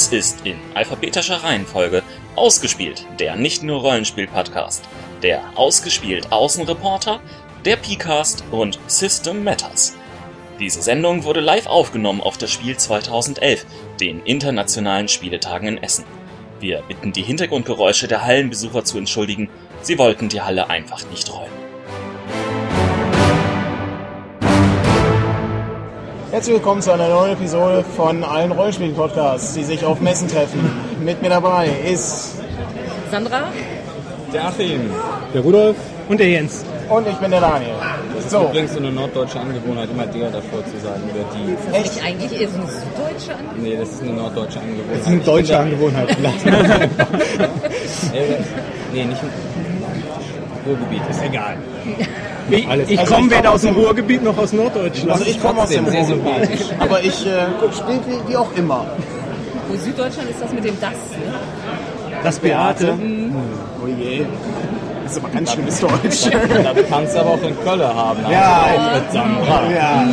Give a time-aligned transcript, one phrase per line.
[0.00, 2.02] Dies ist in alphabetischer Reihenfolge
[2.34, 4.82] Ausgespielt, der nicht nur Rollenspiel-Podcast,
[5.22, 7.20] der Ausgespielt Außenreporter,
[7.66, 9.94] der PCast und System Matters.
[10.58, 13.66] Diese Sendung wurde live aufgenommen auf das Spiel 2011,
[14.00, 16.06] den internationalen Spieletagen in Essen.
[16.60, 19.50] Wir bitten die Hintergrundgeräusche der Hallenbesucher zu entschuldigen,
[19.82, 21.59] sie wollten die Halle einfach nicht räumen.
[26.40, 30.70] Herzlich willkommen zu einer neuen Episode von allen Rollenspiel-Podcasts, die sich auf Messen treffen.
[31.04, 32.36] Mit mir dabei ist
[33.10, 33.42] Sandra?
[34.32, 34.90] Der Achim.
[35.34, 35.76] Der Rudolf
[36.08, 36.64] und der Jens.
[36.88, 37.74] und ich bin der Daniel.
[38.14, 41.52] Das ist So, übrigens so eine norddeutsche Angewohnheit, immer der davor zu sagen oder die.
[41.52, 44.96] Ist das nicht eigentlich eher so eine süddeutsche An Nee, das ist eine norddeutsche Angewohnheit.
[44.96, 46.16] Das ist eine deutsche Angewohnheit.
[48.14, 48.38] Äh,
[48.94, 49.20] nee, nicht
[50.66, 51.02] Ruhrgebiet.
[51.10, 51.56] Ist egal.
[52.52, 55.12] Ich, Alles- ich Also komme ich weder aus dem Ruhrgebiet noch aus Norddeutschland.
[55.12, 56.24] also ich komme aus dem sehr Ruhrgebiet,
[56.58, 56.66] sympathisch.
[56.80, 58.86] aber ich äh, spiele wie, wie auch immer.
[59.68, 62.18] Wo Süddeutschland ist das mit dem Das, ne?
[62.24, 62.94] das Beate.
[63.80, 64.24] Oh je.
[65.04, 66.28] Das ist aber ganz schönes Deutsch.
[66.64, 68.18] Da kannst du aber auch in Köln haben.
[68.32, 69.70] Ja, also mit Sandra.
[69.70, 70.04] ja.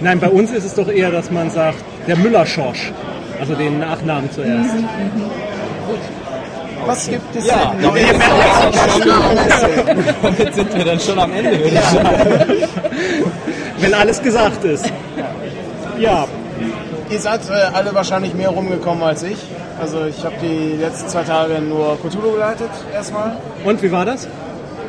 [0.00, 2.92] Nein, bei uns ist es doch eher, dass man sagt, der Müller-Schorsch.
[3.38, 4.70] Also den Nachnamen zuerst.
[6.86, 8.16] Was gibt es Ja, denn damit Neues?
[10.22, 12.68] Damit sind wir dann schon am Ende, würde ich sagen.
[13.78, 14.86] Wenn alles gesagt ist.
[15.98, 16.26] Ja,
[17.12, 19.36] Ihr seid äh, alle wahrscheinlich mehr rumgekommen als ich.
[19.78, 23.36] Also ich habe die letzten zwei Tage nur Cthulhu geleitet, erstmal.
[23.64, 24.26] und wie war das?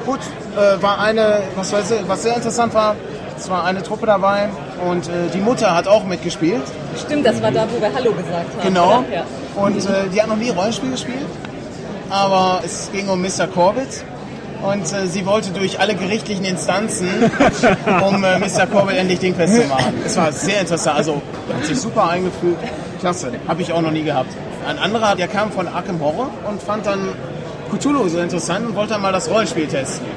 [0.05, 0.19] Gut,
[0.55, 2.95] äh, war eine, was, weiß ich, was sehr interessant war,
[3.37, 4.47] es war eine Truppe dabei
[4.89, 6.61] und äh, die Mutter hat auch mitgespielt.
[6.97, 8.63] Stimmt, das war da, wo wir Hallo gesagt haben.
[8.63, 9.03] Genau.
[9.13, 9.23] Ja.
[9.61, 11.25] Und äh, die hat noch nie Rollenspiel gespielt,
[12.13, 13.47] aber es ging um Mr.
[13.53, 14.03] Corbett.
[14.61, 17.09] Und äh, sie wollte durch alle gerichtlichen Instanzen,
[18.07, 18.65] um äh, Mr.
[18.71, 19.93] Corbett endlich dingfest zu machen.
[20.05, 21.21] Es war sehr interessant, also
[21.53, 22.63] hat sich super eingefügt.
[23.01, 24.29] Klasse, habe ich auch noch nie gehabt.
[24.65, 27.09] Ein anderer, der kam von Arkham Horror und fand dann
[27.77, 30.07] Cthulhu so interessant und wollte dann mal das Rollenspiel testen.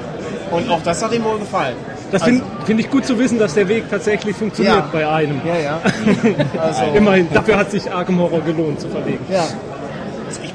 [0.51, 1.75] Und auch das hat ihm wohl gefallen.
[2.13, 4.89] Das finde find ich gut zu wissen, dass der Weg tatsächlich funktioniert Ja.
[4.93, 5.41] bei einem.
[5.45, 5.81] Ja, ja.
[6.61, 9.25] Also, Immerhin, dafür hat sich Arkham Horror gelohnt zu verlegen.
[9.29, 9.43] ja.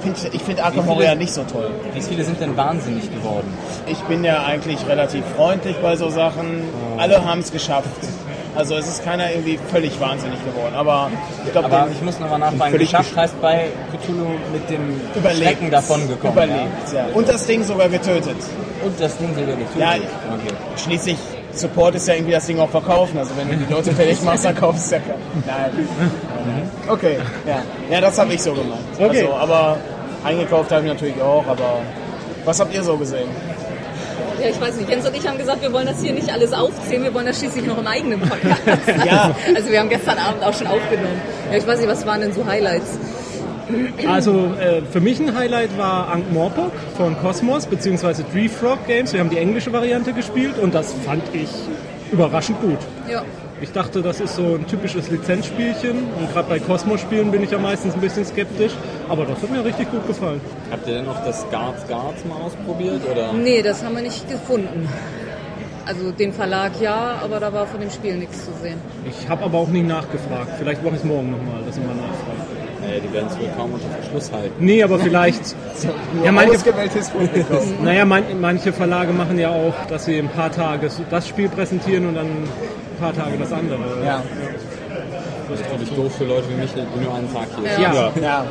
[0.04, 1.70] Ich finde find Horror ja nicht so toll.
[1.94, 3.52] Wie viele sind denn wahnsinnig geworden?
[3.86, 6.62] Ich bin ja eigentlich relativ freundlich bei so Sachen.
[6.98, 7.88] Alle haben es geschafft.
[8.54, 10.74] Also es ist keiner irgendwie völlig wahnsinnig geworden.
[10.74, 11.10] Aber
[11.44, 15.42] ich glaube, ich muss nochmal nachfragen, geschafft heißt bei Cthulhu mit dem überlebt.
[15.42, 16.32] Schrecken davon gekommen.
[16.32, 17.06] Überlebt, ja.
[17.14, 18.26] Und das Ding sogar getötet.
[18.26, 18.86] Ja?
[18.86, 19.78] Und das Ding sogar getötet.
[19.78, 19.94] Ja.
[19.94, 20.54] Okay.
[20.76, 21.16] Schließlich
[21.54, 23.18] Support ist ja irgendwie das Ding auch verkaufen.
[23.18, 25.44] Also wenn du die Leute fertig machst, dann kaufst du es ja kein.
[25.46, 26.70] Nein.
[26.88, 27.62] Okay, ja.
[27.90, 28.80] Ja, das habe ich so gemacht.
[28.98, 29.22] Okay.
[29.22, 29.76] Also, aber
[30.24, 31.46] eingekauft habe ich natürlich auch.
[31.46, 31.80] Aber
[32.44, 33.28] was habt ihr so gesehen?
[34.42, 34.90] ja, ich weiß nicht.
[34.90, 37.38] Jens und ich haben gesagt, wir wollen das hier nicht alles aufzählen, wir wollen das
[37.38, 38.62] schließlich noch im eigenen Podcast.
[39.06, 39.34] Ja.
[39.54, 41.20] Also wir haben gestern Abend auch schon aufgenommen.
[41.50, 42.98] Ja, ich weiß nicht, was waren denn so Highlights?
[44.08, 48.22] Also äh, für mich ein Highlight war Ankh Morpok von Cosmos bzw.
[48.32, 49.12] Tree Frog Games.
[49.12, 51.48] Wir haben die englische Variante gespielt und das fand ich
[52.10, 52.78] überraschend gut.
[53.10, 53.22] Ja.
[53.62, 57.58] Ich dachte, das ist so ein typisches Lizenzspielchen und gerade bei Cosmos-Spielen bin ich ja
[57.58, 58.72] meistens ein bisschen skeptisch,
[59.08, 60.40] aber das hat mir richtig gut gefallen.
[60.68, 63.02] Habt ihr denn auch das Guards Guards mal ausprobiert?
[63.08, 63.32] Oder?
[63.32, 64.88] Nee, das haben wir nicht gefunden.
[65.86, 68.78] Also den Verlag ja, aber da war von dem Spiel nichts zu sehen.
[69.08, 70.50] Ich habe aber auch nie nachgefragt.
[70.58, 72.62] Vielleicht mache ich es morgen nochmal, dass ich mal nachfrage.
[72.80, 74.54] Naja, die werden es wohl kaum unter Verschluss halten.
[74.58, 75.54] Nee, aber vielleicht.
[76.24, 77.84] ja, manche, Ausgewähltes Publikum.
[77.84, 82.06] naja, man, manche Verlage machen ja auch, dass sie ein paar Tage das Spiel präsentieren
[82.06, 82.26] und dann
[82.98, 83.78] paar Tage das andere.
[84.04, 84.22] ja.
[85.50, 87.92] Das ist natürlich doof für Leute wie mich, die nur einen Tag hier Ja.
[88.12, 88.22] sind.
[88.22, 88.28] Ja.
[88.28, 88.44] ja.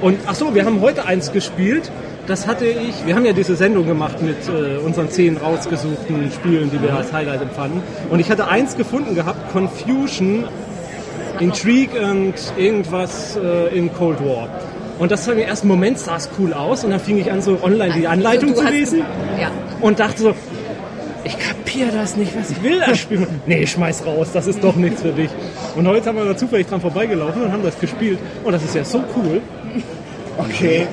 [0.00, 1.90] Und ach so, wir haben heute eins gespielt.
[2.26, 3.06] Das hatte ich.
[3.06, 7.12] Wir haben ja diese Sendung gemacht mit äh, unseren zehn rausgesuchten Spielen, die wir als
[7.12, 7.80] Highlight empfanden.
[8.10, 10.44] Und ich hatte eins gefunden gehabt: Confusion,
[11.40, 14.48] Intrigue und irgendwas äh, in Cold War.
[14.98, 17.40] Und das war im ersten Moment sah es cool aus und dann fing ich an,
[17.40, 18.98] so online die Anleitung Also, zu hast- lesen
[19.40, 19.50] Ja.
[19.80, 20.34] und dachte so,
[21.24, 23.26] ich kapiere das nicht, was will das Spiel?
[23.46, 25.30] nee, schmeiß raus, das ist doch nichts für dich.
[25.76, 28.18] Und heute haben wir da zufällig dran vorbeigelaufen und haben das gespielt.
[28.44, 29.40] Und das ist ja so cool.
[30.38, 30.86] Okay.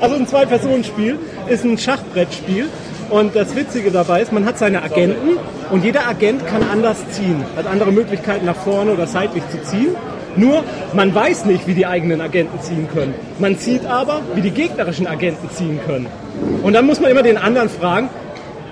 [0.00, 1.18] Also ein Zwei-Personen-Spiel
[1.48, 2.68] ist ein Schachbrettspiel.
[3.10, 5.36] Und das Witzige dabei ist, man hat seine Agenten
[5.70, 9.94] und jeder Agent kann anders ziehen, hat andere Möglichkeiten nach vorne oder seitlich zu ziehen.
[10.36, 10.64] Nur,
[10.94, 13.14] man weiß nicht, wie die eigenen Agenten ziehen können.
[13.38, 16.06] Man sieht aber, wie die gegnerischen Agenten ziehen können.
[16.62, 18.08] Und dann muss man immer den anderen fragen,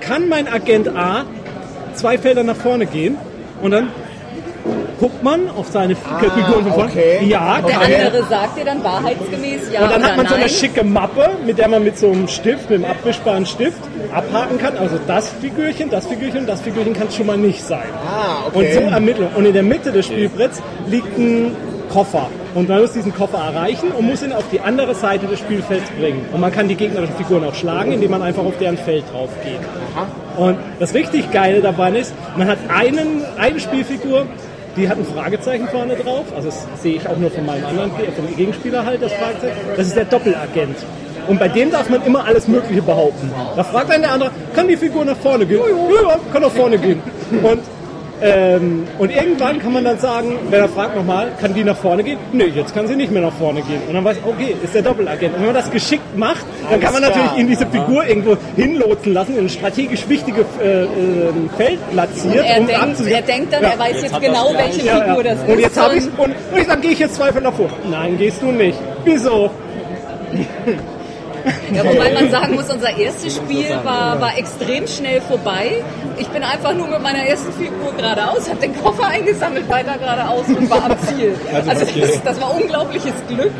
[0.06, 1.24] kann mein Agent A
[1.94, 3.16] zwei Felder nach vorne gehen?
[3.62, 3.88] Und dann
[4.98, 6.90] guckt man auf seine Figuren von vorne.
[6.90, 7.24] okay.
[7.26, 8.06] Ja, Der kann er.
[8.06, 10.42] andere sagt dir dann wahrheitsgemäß ja Und dann oder hat man so nein.
[10.44, 13.80] eine schicke Mappe, mit der man mit so einem Stift, mit einem abwischbaren Stift,
[14.14, 14.76] abhaken kann.
[14.78, 17.88] Also das Figürchen, das Figürchen, das Figürchen kann es schon mal nicht sein.
[18.06, 18.90] Ah, Und so okay.
[18.92, 19.28] ermitteln.
[19.34, 21.56] Und in der Mitte des Spielbretts liegt ein
[21.92, 22.28] Koffer.
[22.54, 25.90] Und man muss diesen Koffer erreichen und muss ihn auf die andere Seite des Spielfelds
[25.98, 26.26] bringen.
[26.32, 29.30] Und man kann die gegnerischen Figuren auch schlagen, indem man einfach auf deren Feld drauf
[29.42, 29.60] geht.
[30.36, 34.26] Und das richtig Geile dabei ist, man hat einen, eine Spielfigur,
[34.76, 36.26] die hat ein Fragezeichen vorne drauf.
[36.34, 39.56] Also das sehe ich auch nur von meinem anderen, vom Gegenspieler halt, das Fragezeichen.
[39.76, 40.76] Das ist der Doppelagent.
[41.28, 43.30] Und bei dem darf man immer alles Mögliche behaupten.
[43.56, 45.60] Da fragt dann der andere, kann die Figur nach vorne gehen?
[45.60, 47.00] Ja, kann nach vorne gehen.
[47.42, 47.60] Und,
[48.22, 52.02] ähm, und irgendwann kann man dann sagen, wenn er fragt nochmal, kann die nach vorne
[52.04, 52.18] gehen?
[52.32, 53.80] Nee, jetzt kann sie nicht mehr nach vorne gehen.
[53.88, 55.34] Und dann weiß ich, okay, ist der Doppelagent.
[55.34, 58.36] Und wenn man das geschickt macht, dann kann man Alles natürlich in diese Figur irgendwo
[58.56, 60.86] hinlotsen lassen, in ein strategisch wichtiges äh, äh,
[61.56, 63.68] Feld platziert, Er um denkt, er denkt dann, Ja.
[63.70, 65.34] er weiß jetzt hat genau, welche Ja, Figur ja.
[65.34, 65.48] das ist.
[65.48, 67.68] Und jetzt habe ich Und- und, ich dann gehe ich jetzt zwei Felder vor.
[67.90, 68.78] Nein, gehst du nicht.
[69.04, 69.50] Wieso?
[71.74, 75.82] Ja, wobei man sagen muss, unser erstes Spiel war, war extrem schnell vorbei.
[76.18, 80.46] Ich bin einfach nur mit meiner ersten Figur geradeaus, habe den Koffer eingesammelt, weiter geradeaus
[80.48, 81.34] und war am Ziel.
[81.52, 83.52] Also, Also das, das war unglaubliches Glück.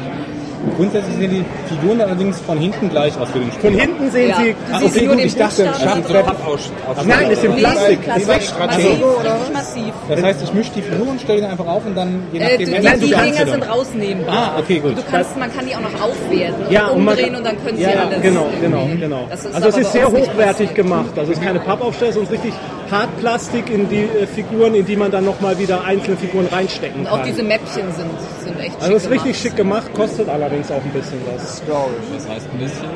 [0.76, 1.44] Grundsätzlich sehen die
[1.74, 3.80] Figuren allerdings von hinten gleich aus für den Von Spieler.
[3.82, 4.36] hinten sehen Ja.
[4.36, 4.54] sie.
[4.72, 5.64] Ah, okay, gut, ich dachte.
[5.80, 6.70] Schachbrett aus
[7.04, 7.98] Nein, das ist im Nee, Plastik.
[8.04, 8.28] Oder was?
[8.28, 9.92] richtig massiv.
[10.08, 12.58] Das heißt, ich mische die Figuren, stelle die einfach auf und dann je Äh, nachdem...
[12.58, 14.34] die, Nein, die, du die kannst Dinger sind rausnehmbar.
[14.56, 14.96] Ah, okay, gut.
[14.98, 17.76] Du kannst, man kann die auch noch aufwerten, Ja, und man, umdrehen und dann können
[17.76, 18.22] sie ja, ja, alles.
[18.22, 18.60] Genau, irgendwie.
[18.60, 19.26] genau, genau.
[19.30, 21.10] Das ist also es ist sehr hochwertig gemacht.
[21.16, 22.60] Also es ist keine Pappaufsteller, sondern es ist richtig
[22.92, 27.06] Hartplastik in die äh, Figuren, in die man dann nochmal wieder einzelne Figuren reinstecken Und
[27.08, 27.20] kann.
[27.20, 28.10] auch diese Mäppchen sind,
[28.44, 29.42] sind echt also es ist richtig gemacht.
[29.42, 31.62] schick gemacht, kostet allerdings auch ein bisschen was.
[31.66, 32.16] Glaube ich.
[32.18, 32.86] Das heißt ein bisschen.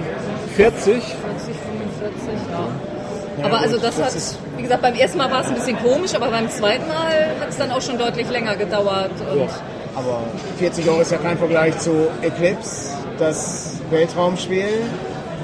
[0.57, 0.85] 40.
[0.85, 3.45] 40, 45, ja.
[3.45, 4.13] aber also das, hat,
[4.57, 7.49] wie gesagt, beim ersten Mal war es ein bisschen komisch, aber beim zweiten Mal hat
[7.49, 9.11] es dann auch schon deutlich länger gedauert.
[9.33, 9.49] Und
[9.95, 10.21] Aber
[10.59, 14.69] 40 Euro ist ja kein Vergleich zu Eclipse, das Weltraumspiel,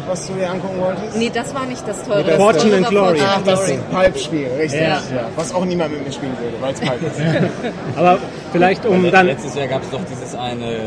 [0.08, 1.16] was du dir angucken wolltest.
[1.16, 2.24] Nee, das war nicht das teure.
[2.24, 3.18] das- Fortune and Glory.
[3.18, 3.80] Fortune Ach, and das Glory.
[3.92, 4.80] Pulp-Spiel, richtig.
[4.80, 4.88] Ja.
[4.88, 5.00] Ja.
[5.36, 7.20] Was auch niemand mit mir spielen würde, weil es Pulp ist.
[7.96, 8.18] Aber
[8.52, 9.26] vielleicht um dann...
[9.26, 10.80] Letztes Jahr gab es doch dieses eine äh,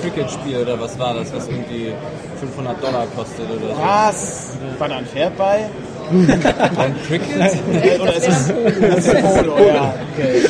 [0.00, 1.92] Cricket-Spiel oder was war das, was irgendwie
[2.40, 3.80] 500 Dollar kostet oder so.
[3.82, 4.50] Was?
[4.78, 5.66] War da ein Pferd bei?
[6.12, 7.36] Ein Cricket?
[8.02, 9.56] Oder ist es das ist Polo?
[9.66, 10.42] Ja, okay.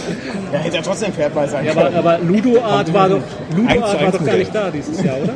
[0.52, 1.94] Ja, hätte ja trotzdem ein Pferd bei sein Ja, können.
[1.94, 3.20] aber, aber Ludo Art war doch,
[3.54, 5.34] Ludo Art war doch gar nicht da dieses Jahr, oder?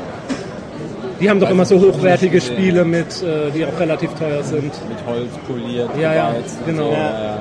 [1.21, 4.65] Die haben doch immer so hochwertige Spiele mit, äh, die auch relativ teuer sind.
[4.89, 6.35] Mit Holz poliert, Ja, ja,
[6.67, 6.89] genau.
[6.89, 7.39] So, ja, ja.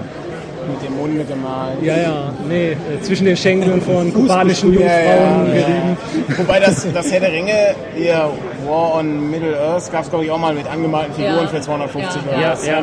[0.68, 1.78] Mit dem Mund gemalt.
[1.84, 5.98] Ja, ja, nee, äh, zwischen den Schenkeln von kubanischen Jungfrauen ja, gerieben.
[6.30, 6.38] ja.
[6.40, 8.30] Wobei das, das Herr der Ringe, ihr
[8.68, 11.48] War on Middle Earth, gab es glaube ich auch mal mit angemalten Figuren Ja.
[11.48, 12.32] für 250 Ja.
[12.32, 12.42] Euro.
[12.42, 12.74] Ja, ja.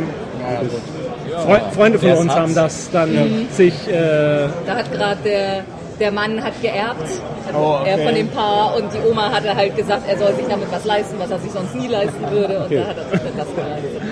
[0.53, 1.45] ja, gut.
[1.45, 5.65] Freu Freunde von uns haben das dann sich, äh, Da hat gerade der,
[6.02, 7.00] der Mann hat geerbt,
[7.46, 7.90] also Oh, okay.
[7.90, 10.84] er von dem Paar und die Oma hatte halt gesagt, er soll sich damit was
[10.84, 13.54] leisten, was er sich sonst nie leisten würde und da hat er sich dann das
[13.54, 14.02] geleistet.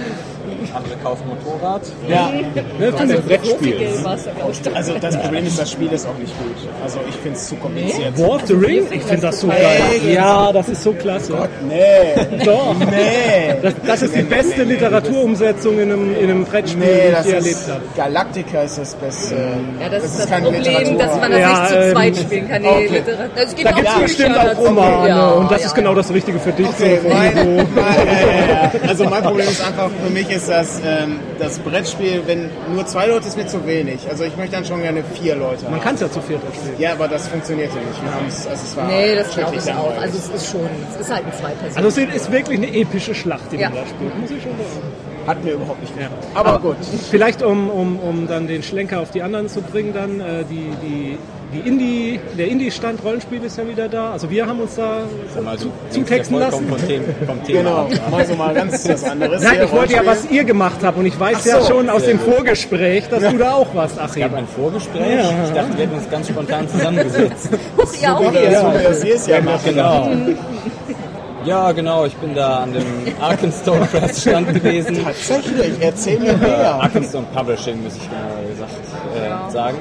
[0.74, 1.82] Andere kaufen Motorrad.
[2.08, 2.30] Ja,
[2.78, 3.74] ne, Also ein so Brettspiel.
[3.80, 6.56] ich, also das Problem ist, das Spiel ist auch nicht gut.
[6.82, 8.18] Also ich finde es zu kompliziert.
[8.18, 8.86] War of the Ring?
[8.90, 9.80] Ich finde das so geil.
[10.12, 11.48] Ja, das ist so klasse.
[11.68, 12.74] Nee, Doch.
[12.78, 13.54] nee.
[13.62, 17.26] Das, das ist die beste Literaturumsetzung in einem, in einem Brettspiel, Nee, die das ich
[17.32, 17.80] je erlebt ist habe.
[17.96, 19.34] Galactica ist das Beste.
[19.80, 20.98] Ja, das, ist das keine Problem, Literatur.
[20.98, 22.62] dass man das Ja, nicht zu ähm, zweit spielen kann.
[22.62, 22.86] Nee, okay.
[22.88, 23.24] Literatur.
[23.34, 25.66] Also es gibt Da auch gibt es Bücher bestimmt auch Romane Ja, und das ja,
[25.66, 26.68] ist genau das Richtige für dich.
[26.68, 27.34] Okay, mein,
[27.74, 32.50] mein, äh, also mein Problem ist einfach, für mich ist das, ähm, das Brettspiel, wenn
[32.74, 34.00] nur zwei Leute ist mir zu wenig.
[34.08, 35.80] Also ich möchte dann schon gerne vier Leute Man haben.
[35.82, 36.74] kann es ja zu viert spielen.
[36.78, 38.02] Ja, aber das funktionierte nicht.
[38.02, 39.96] Wir haben es, also es war Nee, das glaube ich auch.
[40.00, 41.84] Also es ist schon, es ist halt ein Zwei-Personen.
[41.86, 43.80] Also es ist wirklich eine epische Schlacht, die man Ja.
[43.82, 45.09] da spielt, muss ich schon sagen.
[45.26, 46.14] Hat mir überhaupt nicht gefallen.
[46.34, 46.76] Aber, gut.
[47.10, 50.70] Vielleicht um, um, um dann den Schlenker auf die anderen zu bringen, dann äh, die,
[50.82, 51.18] die,
[51.52, 54.12] die Indie, der Indie-Stand Rollenspiel ist ja wieder da.
[54.12, 55.02] Also wir haben uns da
[55.42, 56.66] Mal, zu, zutexten ja lassen.
[56.68, 58.10] Vom Thema, vom Thema Genau, ab.
[58.10, 59.42] mal so mal ganz was anderes.
[59.42, 61.90] Nein, ich wollte ja, was ihr gemacht habt und ich weiß Ach ja so, schon
[61.90, 62.34] aus dem gut.
[62.34, 64.22] Vorgespräch, dass du da auch warst, Es Achim.
[64.22, 65.02] gab ein Vorgespräch.
[65.46, 67.48] Ich dachte, wir hätten uns ganz spontan zusammengesetzt.
[68.00, 69.64] ja, auch Ja, so jedes Jahr macht.
[69.64, 70.08] Genau.
[71.44, 72.04] Ja, genau.
[72.04, 72.84] Ich bin da an dem
[73.20, 75.02] Arkenstone Press Stand gewesen.
[75.02, 76.74] Tatsächlich, erzähl mir mehr.
[76.74, 79.78] Arkenstone Publishing, muss ich genauer gesagt äh, sagen.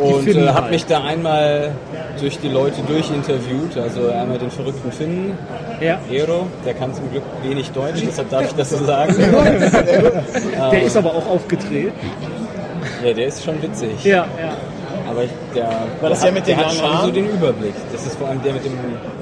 [0.00, 0.70] Und äh, habe halt.
[0.70, 1.72] mich da einmal
[2.18, 3.76] durch die Leute durchinterviewt.
[3.76, 5.38] Also einmal den verrückten Finnen,
[5.80, 9.14] Ja, Ero, der kann zum Glück wenig Deutsch, deshalb darf ich das so sagen.
[9.18, 11.92] der ist aber auch aufgedreht.
[13.04, 14.04] Ja, der ist schon witzig.
[14.04, 14.56] Ja, ja.
[15.12, 15.68] Aber ich, der,
[16.00, 17.74] War das der, der mit den hat schon so den Überblick.
[17.92, 18.72] Das ist vor allem der mit dem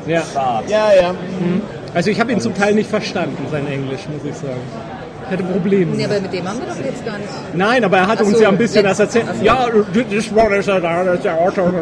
[0.06, 0.22] Ja.
[0.32, 0.70] Bart.
[0.70, 1.14] Ja, ja.
[1.94, 4.60] Also ich habe ihn zum Teil nicht verstanden, sein Englisch, muss ich sagen.
[5.26, 5.94] Ich hatte Probleme.
[5.96, 7.28] Nee, aber mit dem haben wir doch jetzt gar nicht.
[7.54, 9.26] Nein, aber er hat Ach uns so, ja ein bisschen das erzählt.
[9.38, 9.44] so.
[9.44, 10.62] Ja, das war der,
[11.04, 11.72] das ist der Autor.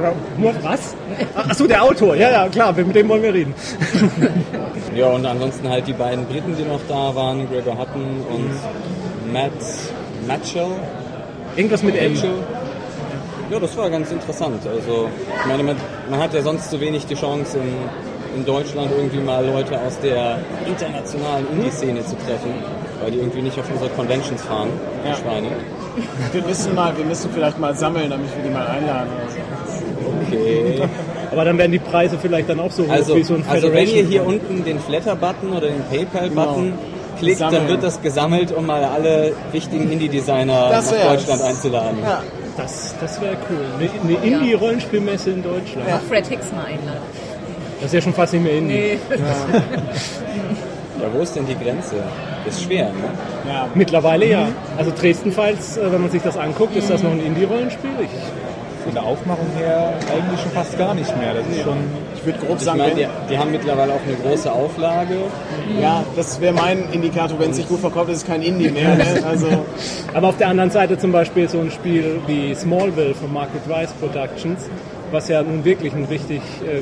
[0.63, 0.95] Was?
[1.35, 2.15] Achso, der Autor.
[2.17, 3.55] Ja, ja, klar, mit dem wollen wir reden.
[4.95, 9.53] Ja, und ansonsten halt die beiden Briten, die noch da waren, Gregor Hutton und Matt
[10.27, 10.67] Matchell.
[11.57, 12.15] Irgendwas mit M.
[13.51, 14.61] Ja, das war ganz interessant.
[14.67, 15.09] Also,
[15.41, 15.77] ich meine, man,
[16.11, 19.99] man hat ja sonst so wenig die Chance, in, in Deutschland irgendwie mal Leute aus
[20.01, 22.53] der internationalen Indie-Szene zu treffen,
[23.01, 24.69] weil die irgendwie nicht auf unsere Conventions fahren,
[25.05, 25.15] die Ja.
[25.17, 25.49] Schweine.
[26.33, 30.37] Wir müssen mal, wir müssen vielleicht mal sammeln, damit wir die mal einladen oder so.
[30.37, 30.83] Okay.
[31.33, 33.69] Aber dann werden die Preise vielleicht dann auch so hoch Also, wie so ein also
[33.73, 34.11] wenn ihr Federation.
[34.11, 36.77] hier unten den Flatter-Button oder den PayPal-Button Genau.
[37.19, 40.85] klickt, dann wird das gesammelt, um mal alle wichtigen Indie-Designer nach.
[41.11, 41.99] Deutschland einzuladen.
[42.03, 42.23] Ja,
[42.59, 43.65] Das, das wäre cool.
[43.79, 45.89] Eine, eine Indie-Rollenspielmesse in Deutschland.
[45.91, 47.01] Auch Fred Hicks mal einladen.
[47.77, 48.75] Das ist ja schon fast nicht mehr Indie.
[48.75, 48.99] Nee.
[51.01, 51.95] Ja, wo ist denn die Grenze?
[52.45, 53.11] Das ist schwer, ne?
[53.49, 53.69] ja.
[53.75, 54.49] Mittlerweile ja.
[54.77, 57.91] Also Dresden-Files, äh, wenn man sich das anguckt, ist das noch ein Indie-Rollenspiel?
[58.03, 58.11] Ich,
[58.89, 61.35] Von der Aufmachung her eigentlich schon fast gar nicht mehr.
[61.35, 61.77] Das ist schon.
[62.17, 65.15] Ich würde grob Ich sagen, meine, die, die haben mittlerweile auch eine große Auflage.
[65.79, 68.95] ja, das wäre mein Indikator, wenn es sich gut verkauft, ist es kein Indie mehr.
[68.97, 69.05] Ne?
[69.29, 69.47] Also,
[70.15, 73.93] aber auf der anderen Seite zum Beispiel so ein Spiel wie Smallville von Market Rice
[74.01, 74.61] Productions,
[75.13, 76.79] was ja nun wirklich ein richtig, äh,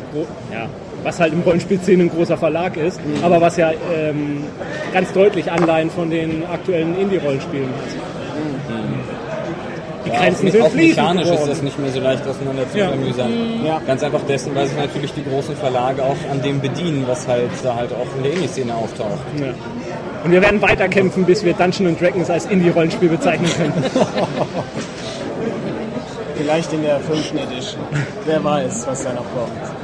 [0.55, 0.67] ja,
[1.03, 3.25] was halt im Rollenspielszene ein großer Verlag ist, Mhm.
[3.25, 4.45] aber was ja ähm,
[4.93, 8.86] ganz deutlich Anleihen von den aktuellen Indie-Rollenspielen hat.
[10.07, 11.51] Die Grenzen auch, sind auch fließend mechanisch ist geworden.
[11.51, 12.91] das nicht mehr so leicht auseinander zu Ja.
[13.65, 13.83] Ja.
[13.87, 17.51] Ganz einfach dessen, weil sich natürlich die großen Verlage auch an dem bedienen, was halt
[17.63, 19.19] da halt auch in der Indie-Szene auftaucht.
[19.39, 19.49] Ja.
[20.25, 23.85] Und wir werden weiterkämpfen, bis wir Dungeons Dragons als Indie-Rollenspiel bezeichnen können.
[26.37, 27.83] vielleicht in der fünften Edition.
[28.25, 29.76] Wer weiß, was da noch kommt.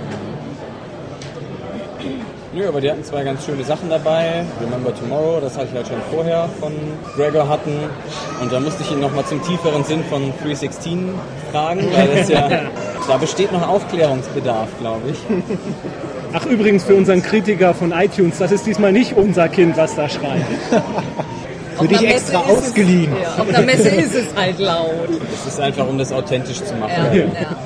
[2.54, 4.44] Nö, aber die hatten zwei ganz schöne Sachen dabei.
[4.60, 6.72] Remember Tomorrow, das hatte ich halt schon vorher von
[7.16, 7.72] Gregor hatten.
[8.42, 11.14] Und da musste ich ihn nochmal zum tieferen Sinn von 316
[11.50, 12.48] fragen, weil das ja,
[13.08, 15.18] da besteht noch Aufklärungsbedarf, glaube ich.
[16.34, 20.08] Ach, übrigens für unseren Kritiker von iTunes, das ist diesmal nicht unser Kind, was da
[20.08, 20.44] schreit.
[21.78, 23.10] Für dich extra ausgeliehen.
[23.16, 25.08] Es, ja, auf einer Messe ist es halt laut.
[25.34, 27.56] Es ist einfach, um das authentisch zu machen, Ja, ja.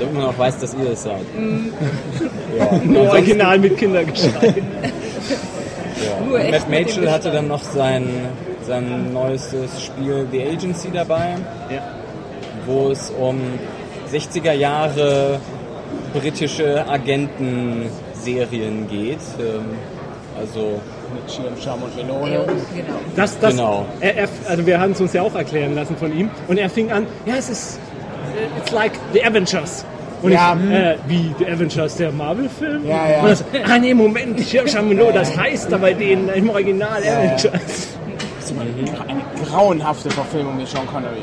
[0.00, 1.24] Damit man auch weiß, dass ihr es seid.
[2.84, 4.54] Nur original mit Kindergeschrei.
[6.26, 8.08] Nur echt Matt Mitchell hatte dann noch sein,
[8.66, 11.36] sein neuestes Spiel The Agency dabei,
[11.70, 11.82] Ja.
[12.66, 13.38] wo es um
[14.12, 15.38] 60er Jahre
[16.14, 19.18] britische Agentenserien geht.
[19.38, 19.64] Ähm,
[20.40, 20.80] Also
[21.12, 22.44] Mit Schirm, Scham und Ja, Melone.
[22.74, 22.94] genau.
[23.16, 23.84] Das, das, Genau.
[24.00, 26.30] er, er, also wir haben es uns ja auch erklären lassen von ihm.
[26.48, 27.80] Und er fing an, ja, es ist,
[28.58, 29.84] it's like the Avengers.
[30.22, 30.54] Und Ja.
[30.62, 32.86] ich, äh, wie The Avengers, der Marvel-Film?
[32.86, 33.20] Ja, ja.
[33.22, 37.16] Und das, ah nee, Moment, Chamelo, das heißt da bei denen im Original ja.
[37.18, 37.42] Avengers.
[37.42, 41.22] Das ist immer eine grauenhafte Verfilmung mit Sean Connery.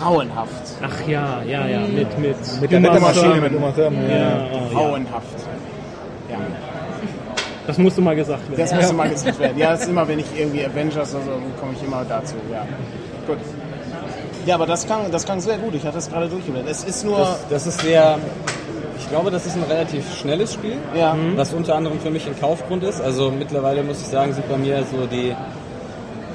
[0.00, 0.76] Grauenhaft.
[0.82, 3.40] Ach ja, ja, ja, mit, mit, Mit der Wettermaschine, Thurman.
[3.42, 4.10] mit Uma Thurman.
[4.10, 5.26] Ja, Grauenhaft.
[6.30, 6.36] Ja.
[7.66, 8.60] das musste mal gesagt werden.
[8.60, 9.58] Das muss immer gesagt werden.
[9.58, 11.30] Ja, das ist immer, wenn ich irgendwie Avengers oder so,
[11.60, 12.34] komme ich immer dazu.
[12.52, 12.66] Ja.
[13.26, 13.38] Gut.
[14.46, 15.74] Ja, aber das klang, das klang sehr gut.
[15.74, 16.70] Ich hatte das gerade durchgeblendet.
[16.70, 17.18] Es ist nur.
[17.18, 18.16] das, das ist sehr,
[18.96, 21.16] ich glaube, das ist ein relativ schnelles Spiel, ja.
[21.34, 23.00] was unter anderem für mich ein Kaufgrund ist.
[23.00, 25.34] Also mittlerweile muss ich sagen, sind bei mir so die,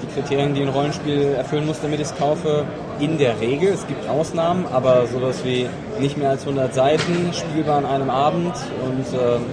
[0.01, 2.65] die Kriterien, die ein Rollenspiel erfüllen muss, damit ich es kaufe,
[2.99, 3.69] in der Regel.
[3.69, 5.67] Es gibt Ausnahmen, aber sowas wie
[5.99, 9.45] nicht mehr als 100 Seiten, spielbar an einem Abend und ähm,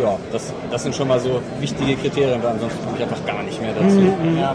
[0.00, 3.42] ja, das, das sind schon mal so wichtige Kriterien, weil ansonsten komme ich einfach gar
[3.42, 4.14] nicht mehr dazu.
[4.38, 4.54] ja.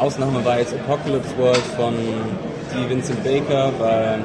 [0.00, 1.94] Ausnahme war jetzt Apocalypse World von
[2.74, 4.20] die Vincent Baker, weil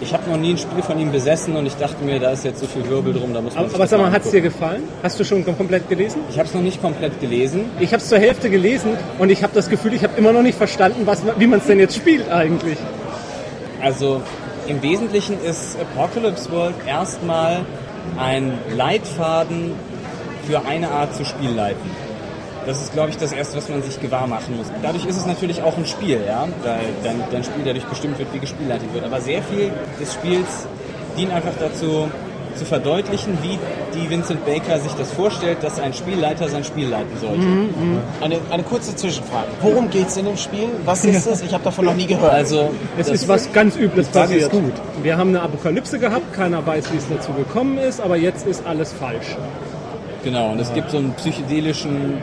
[0.00, 2.44] ich habe noch nie ein Spiel von ihm besessen und ich dachte mir, da ist
[2.44, 4.40] jetzt so viel Wirbel drum, da muss man Aber, aber sag mal, hat es dir
[4.40, 4.84] gefallen?
[5.02, 6.20] Hast du schon komplett gelesen?
[6.30, 7.64] Ich habe es noch nicht komplett gelesen.
[7.80, 10.42] Ich habe es zur Hälfte gelesen und ich habe das Gefühl, ich habe immer noch
[10.42, 12.78] nicht verstanden, was, wie man es denn jetzt spielt eigentlich.
[13.82, 14.22] Also
[14.68, 17.62] im Wesentlichen ist Apocalypse World erstmal
[18.16, 19.72] ein Leitfaden
[20.46, 22.07] für eine Art zu Spielleiten.
[22.68, 24.66] Das ist, glaube ich, das Erste, was man sich gewahr machen muss.
[24.82, 28.28] Dadurch ist es natürlich auch ein Spiel, ja, weil dein, dein Spiel dadurch bestimmt wird,
[28.34, 29.06] wie gespielleitet wird.
[29.06, 30.66] Aber sehr viel des Spiels
[31.16, 32.10] dient einfach dazu,
[32.56, 33.58] zu verdeutlichen, wie
[33.98, 37.40] die Vincent Baker sich das vorstellt, dass ein Spielleiter sein Spiel leiten sollte.
[38.20, 39.46] Eine, eine kurze Zwischenfrage.
[39.62, 40.68] Worum geht es in dem Spiel?
[40.84, 41.40] Was ist es?
[41.40, 42.32] Ich habe davon noch nie gehört.
[42.32, 44.42] Also, Es ist was ganz Übles passiert.
[44.42, 44.74] ist gut.
[45.02, 48.66] Wir haben eine Apokalypse gehabt, keiner weiß, wie es dazu gekommen ist, aber jetzt ist
[48.66, 49.36] alles falsch.
[50.22, 52.20] Genau, und es gibt so einen psychedelischen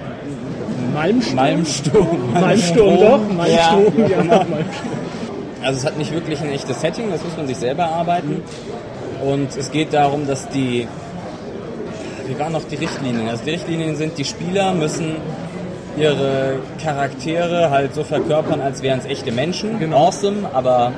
[0.96, 1.36] Malmsturm?
[1.36, 2.34] Malmsturm.
[2.34, 4.24] Malmsturm doch, Malmsturm, ja.
[4.24, 4.48] Malmsturm.
[5.64, 8.42] Also es hat nicht wirklich ein echtes Setting, das muss man sich selber erarbeiten.
[9.26, 10.88] Und es geht darum, dass die,
[12.28, 13.28] wie waren noch die Richtlinien?
[13.30, 15.16] Also die Richtlinien sind, die Spieler müssen
[15.98, 19.80] ihre Charaktere halt so verkörpern, als wären es echte Menschen.
[19.80, 20.08] Genau.
[20.08, 20.92] Awesome, aber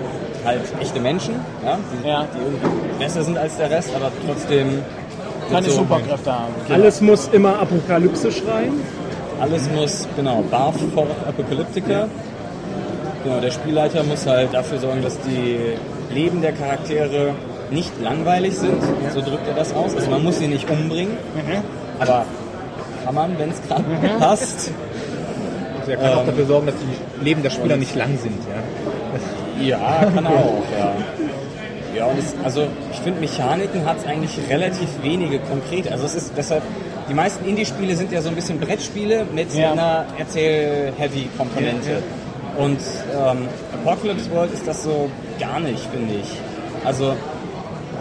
[0.43, 1.77] halt echte Menschen, ja?
[2.03, 2.25] Die, Ja.
[2.33, 4.79] die irgendwie besser sind als der Rest, aber trotzdem
[5.51, 6.53] Keine so- Superkräfte haben.
[6.69, 8.73] Alles muss immer Apokalypse schreien.
[9.39, 12.07] Alles muss, genau, Barf for Apocalyptica.
[13.23, 15.57] Genau, der Spielleiter muss halt dafür sorgen, dass die
[16.13, 17.33] Leben der Charaktere
[17.69, 18.81] nicht langweilig sind.
[19.13, 19.95] So drückt er das aus.
[19.95, 21.17] Also man muss sie nicht umbringen,
[21.99, 22.25] aber
[23.05, 23.83] kann man, wenn es gerade
[24.19, 24.71] passt.
[25.79, 26.27] Also er kann auch Ähm.
[26.27, 28.37] dafür sorgen, dass die Leben der Spieler nicht lang sind.
[28.47, 28.57] Ja.
[29.59, 30.91] Ja, kann er auch, ja.
[31.95, 35.91] Ja, und es, also ich finde, Mechaniken hat es eigentlich relativ wenige konkrete.
[35.91, 36.61] Also es ist deshalb,
[37.09, 39.71] die meisten Indie-Spiele sind ja so ein bisschen Brettspiele mit Ja.
[39.71, 42.03] einer Erzähl-Heavy-Komponente.
[42.57, 42.79] Und
[43.13, 45.09] ähm, Apocalypse World ist das so
[45.39, 46.27] gar nicht, finde ich.
[46.83, 47.13] Also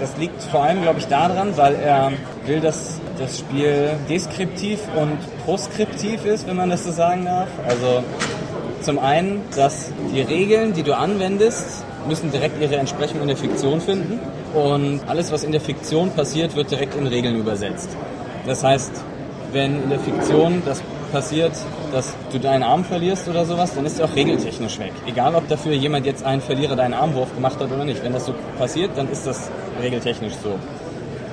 [0.00, 2.12] das liegt vor allem, glaube ich, daran, weil er
[2.46, 7.48] will, dass das Spiel deskriptiv und proskriptiv ist, wenn man das so sagen darf.
[7.66, 8.02] Also
[8.82, 13.80] zum einen, dass die Regeln, die du anwendest, müssen direkt ihre Entsprechung in der Fiktion
[13.80, 14.20] finden.
[14.54, 17.88] Und alles, was in der Fiktion passiert, wird direkt in Regeln übersetzt.
[18.46, 18.92] Das heißt,
[19.52, 21.52] wenn in der Fiktion das passiert,
[21.92, 24.92] dass du deinen Arm verlierst oder sowas, dann ist er auch regeltechnisch weg.
[25.06, 28.02] Egal, ob dafür jemand jetzt einen Verlierer deinen Armwurf gemacht hat oder nicht.
[28.04, 29.50] Wenn das so passiert, dann ist das
[29.82, 30.58] regeltechnisch so.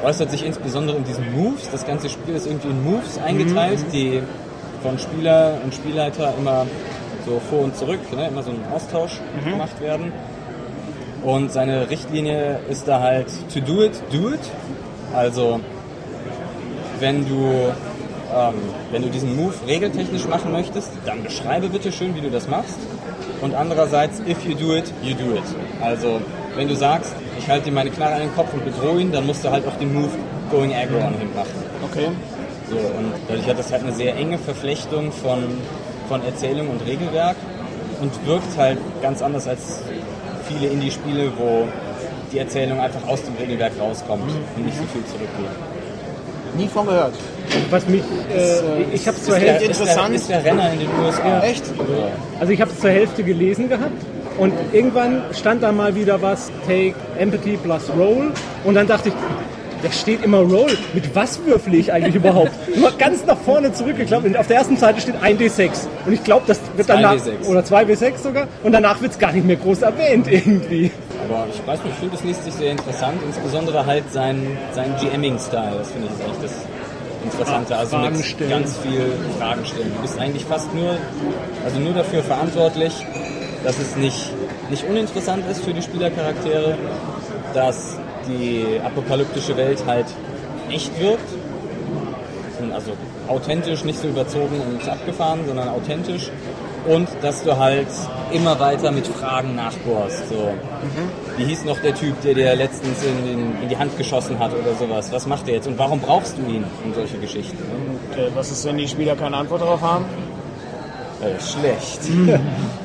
[0.04, 1.70] Äußert sich insbesondere in diesen Moves.
[1.72, 4.22] Das ganze Spiel ist irgendwie in Moves eingeteilt, die
[4.82, 6.66] von Spieler und Spielleiter immer
[7.26, 10.12] so vor und zurück, ne, immer so ein Austausch gemacht werden.
[11.24, 14.42] Und seine Richtlinie ist da halt to do it, do it.
[15.14, 15.62] Also
[17.00, 17.72] wenn du
[18.36, 18.56] ähm,
[18.92, 22.78] wenn du diesen Move regeltechnisch machen möchtest, dann beschreibe bitte schön, wie du das machst.
[23.42, 25.44] Und andererseits, if you do it, you do it.
[25.82, 26.20] Also
[26.56, 29.26] wenn du sagst, ich halte dir meine Knarre an den Kopf und bedrohe ihn, dann
[29.26, 30.10] musst du halt auch den Move
[30.50, 31.52] going aggro an ihm machen.
[31.84, 32.08] Okay.
[32.70, 35.44] So, und dadurch hat das halt eine sehr enge Verflechtung von,
[36.08, 37.36] von Erzählung und Regelwerk
[38.02, 39.80] und wirkt halt ganz anders als
[40.48, 41.68] viele Indie-Spiele, wo
[42.32, 45.73] die Erzählung einfach aus dem Regelwerk rauskommt und nicht so viel zurückgeht.
[46.58, 47.14] Nie von gehört.
[47.70, 50.16] Was mich, äh, ich habe es zur Hälfte, Ist der, interessant.
[50.16, 51.42] ist der Renner in den USA.
[51.44, 51.64] Echt?
[52.40, 53.92] also ich habe es zur Hälfte gelesen gehabt
[54.38, 58.32] und irgendwann stand da mal wieder was Take Empathy plus Roll
[58.64, 59.16] und dann dachte ich,
[59.84, 60.78] da steht immer Roll.
[60.94, 62.52] Mit was würfle ich eigentlich überhaupt?
[62.78, 65.72] Nur ganz nach vorne zurückgeklappt und auf der ersten Seite steht 1d6
[66.06, 67.48] und ich glaube, das wird danach 2d6.
[67.48, 70.92] oder 2w6 sogar und danach wird es gar nicht mehr groß erwähnt irgendwie.
[71.30, 74.96] Aber ich weiß nicht, ich finde, das liest sich sehr interessant, insbesondere halt sein, sein
[75.00, 76.66] GMing-Style, das finde ich ist eigentlich das
[77.24, 77.76] Interessante.
[77.78, 78.50] Also Fragen mit stellen.
[78.50, 79.02] ganz viel
[79.40, 79.92] Fragen stellen.
[79.96, 80.98] Du bist eigentlich fast nur,
[81.64, 82.94] also nur dafür verantwortlich,
[83.64, 84.30] dass es nicht,
[84.70, 86.78] nicht uninteressant ist für die Spielercharaktere,
[87.54, 90.08] dass die apokalyptische Welt halt
[90.70, 91.30] echt wirkt.
[92.60, 92.92] Und Also
[93.28, 96.30] authentisch, nicht so überzogen und abgefahren, sondern authentisch.
[96.86, 97.88] Und dass du halt
[98.32, 100.30] immer weiter mit Fragen nachbohrst.
[100.30, 100.54] So.
[101.38, 104.52] Wie hieß noch der Typ, der dir letztens in, in, in die Hand geschossen hat
[104.54, 105.12] oder sowas?
[105.12, 106.66] Was macht er jetzt und warum brauchst du ihn?
[106.84, 107.58] Und solche Geschichten.
[107.58, 110.06] Und, äh, was ist, wenn die Spieler keine Antwort darauf haben?
[111.26, 112.00] Äh, schlecht.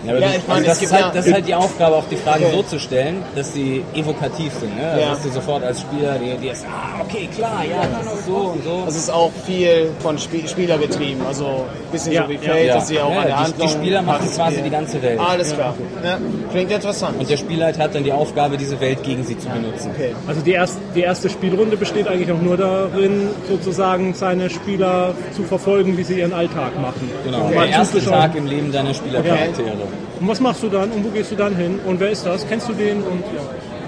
[0.04, 1.54] ja, aber Ja, du- ich meine, also das, ist halt, ja- das ist halt die
[1.54, 2.54] Aufgabe, auch die Fragen Okay.
[2.56, 4.76] so zu stellen, dass sie evokativ sind.
[4.76, 4.86] Ne?
[4.88, 5.10] Also Ja.
[5.10, 8.36] Dass du sofort als Spieler dir, dir ist, ah, okay, klar, ja, das ist so
[8.36, 8.82] und so.
[8.86, 11.20] Das ist auch viel von Sp Spieler getrieben.
[11.26, 12.40] Also ein bisschen Ja, so wie ja.
[12.52, 15.02] Fate, dass sie auch Ja, an der die, Handlung die Spieler machen quasi die ganze
[15.02, 15.18] Welt.
[15.20, 15.74] Alles klar.
[16.04, 16.18] Ja.
[16.52, 17.18] Klingt interessant.
[17.18, 19.90] Und der Spielleiter hat dann die Aufgabe, diese Welt gegen sie zu benutzen.
[19.94, 20.14] Okay.
[20.26, 25.42] Also die, erst, die erste Spielrunde besteht eigentlich auch nur darin, sozusagen seine Spieler zu
[25.42, 27.10] verfolgen, wie sie ihren Alltag machen.
[27.24, 28.20] Genau, Und der mal erste zuzuschauen.
[28.28, 29.72] Tag im Leben deiner Spielercharaktere.
[30.20, 32.46] Und was machst du dann und wo gehst du dann hin und wer ist das?
[32.48, 32.98] Kennst du den?
[32.98, 33.42] Und ja.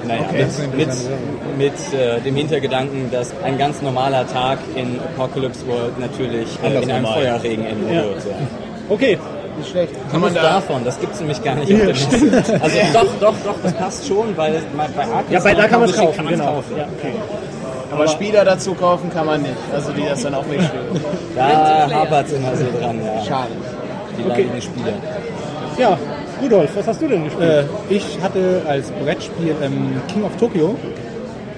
[0.06, 0.88] Naja, mit, mit,
[1.58, 6.90] mit äh, dem Hintergedanken, dass ein ganz normaler Tag in Apocalypse World natürlich äh, in
[6.90, 8.04] einem Feuerregen enden Ja.
[8.04, 8.24] wird.
[8.24, 8.32] Ja.
[8.88, 9.18] Okay,
[9.58, 9.92] Nicht schlecht.
[10.10, 10.42] Kann man da.
[10.42, 12.60] davon, das gibt es nämlich gar nicht auf der Liste.
[12.62, 15.90] Also doch, doch, doch, das passt schon, weil bei Arkham ja, bei, da kann man
[15.90, 16.44] es kaufen, kann genau.
[16.46, 16.76] kaufen.
[16.78, 17.12] Ja, okay.
[17.92, 19.54] Aber Spieler dazu kaufen kann man nicht.
[19.74, 21.04] Also die das dann auch nicht spielen.
[21.34, 23.24] Da hapert es immer so dran, ja.
[23.24, 23.50] Schade.
[24.24, 24.42] Die Okay.
[24.42, 24.92] leidigen Spieler.
[25.78, 25.98] ja,
[26.42, 27.50] Rudolf, was hast du denn gespielt?
[27.90, 30.76] Äh, ich hatte als Brettspiel ähm, King of Tokyo.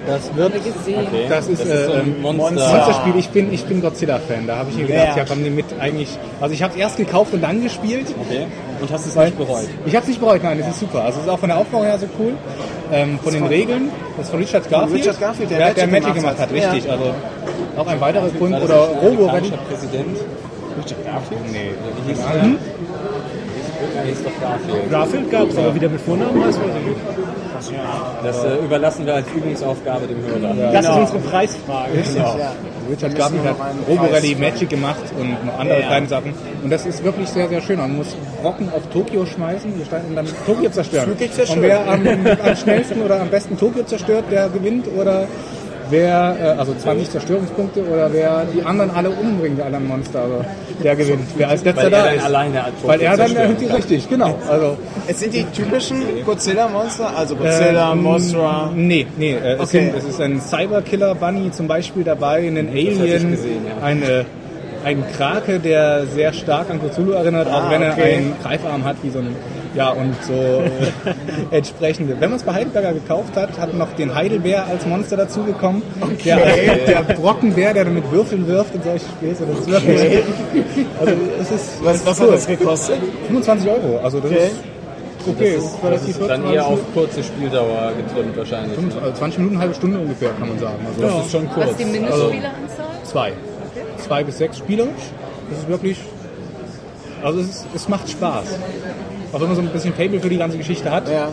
[0.05, 0.51] Das wird.
[0.53, 1.27] Okay.
[1.29, 2.51] Das ist, das ist so ein ähm, Monster.
[2.51, 3.13] Monsterspiel.
[3.15, 4.45] Ich bin, ich bin Godzilla-Fan.
[4.47, 5.17] Da habe ich mir gedacht, Ja.
[5.19, 6.09] ja, komm, nimm mit eigentlich.
[6.41, 8.07] Also ich habe es erst gekauft und dann gespielt.
[8.27, 8.47] Okay.
[8.81, 9.69] Und hast es nicht bereut.
[9.85, 11.05] Ich habe es nicht bereut, nein, das ist super.
[11.05, 12.33] Also es ist auch von der Aufbau her so cool.
[12.91, 14.99] Ähm, von den Regeln, das ist von Richard Garfield.
[14.99, 16.49] Richard Garfield, der der, Magic der Magic gemacht hat.
[16.49, 16.83] hat, richtig.
[16.85, 16.91] Ja.
[16.91, 17.13] Also
[17.77, 18.61] auch ein weiterer Grund.
[18.61, 19.53] Oder nicht
[20.77, 21.41] Richard Garfield?
[21.51, 21.71] Nee,
[22.05, 22.19] Wie hieß?
[22.41, 22.57] Hm?
[23.95, 24.89] Ja, hieß doch Garfield.
[24.91, 26.99] Garfield gab es, aber wieder mit Vornamen weiß ich nicht.
[28.23, 30.71] Das äh, überlassen wir als Übungsaufgabe dem Hörer.
[30.73, 31.91] Das ist unsere Preisfrage.
[32.13, 32.37] Genau.
[32.37, 32.51] Ja.
[32.89, 34.13] Richard Garfield hat noch einen Robo Preis.
[34.15, 35.87] Rally Magic gemacht und noch andere Ja.
[35.87, 36.33] kleine Sachen.
[36.63, 37.77] Und das ist wirklich sehr, sehr schön.
[37.77, 38.07] Man muss
[38.41, 41.07] Brocken auf Tokio schmeißen wir standen dann Tokio zerstören.
[41.07, 41.59] Wirklich zerstören.
[41.59, 45.27] Und wer am, am schnellsten oder am besten Tokio zerstört, der gewinnt oder
[45.89, 50.45] wer, äh, also 20 Zerstörungspunkte oder wer die anderen alle umbringt, die anderen Monster, also
[50.83, 51.21] der gewinnt.
[51.37, 52.25] Wer als letzter da er ist.
[52.25, 54.37] alleine Weil er dann zerstören irgendwie richtig, genau.
[54.49, 58.71] Also Es sind die typischen Godzilla-Monster, also Godzilla, Ähm, Mothra.
[58.75, 59.33] Nee, nee.
[59.33, 59.91] Äh, es, Okay.
[59.91, 63.85] sind, es ist ein Cyberkiller Bunny zum Beispiel dabei, ein hatte ich Alien, gesehen, ja.
[63.85, 64.25] eine,
[64.85, 68.15] ein Krake, der sehr stark an Cthulhu erinnert, auch Ah, wenn er okay.
[68.15, 69.27] einen Greifarm hat, wie so ein,
[69.75, 72.15] ja, und so äh, entsprechende.
[72.19, 75.81] Wenn man es bei Heidelberger gekauft hat, hat noch den Heidelbär als Monster dazugekommen.
[76.25, 76.37] Der,
[76.87, 79.31] der Brockenbär, der dann mit Würfeln wirft und solche Spiele.
[79.33, 80.23] Das ist wirklich,
[80.99, 82.27] also es ist Was, was cool.
[82.27, 82.97] hat das gekostet?
[83.27, 84.45] 25 Euro, also das Okay.
[84.45, 85.55] ist okay.
[85.55, 88.77] Das ist, das ist dann eher auf kurze Spieldauer getrimmt wahrscheinlich.
[88.77, 89.13] ne?
[89.13, 90.75] 20 Minuten, eine halbe Stunde ungefähr, kann man sagen.
[90.87, 91.69] Also Das ist schon Was kurz.
[91.71, 92.85] ist die Mindestspieleranzahl?
[93.05, 93.33] Zwei.
[93.97, 94.91] Zwei bis sechs spielerisch.
[95.49, 95.97] Das ist wirklich.
[97.23, 98.43] Also es, ist, es macht Spaß.
[99.33, 101.09] Auch wenn man so ein bisschen Fable für die ganze Geschichte hat.
[101.09, 101.29] Ja.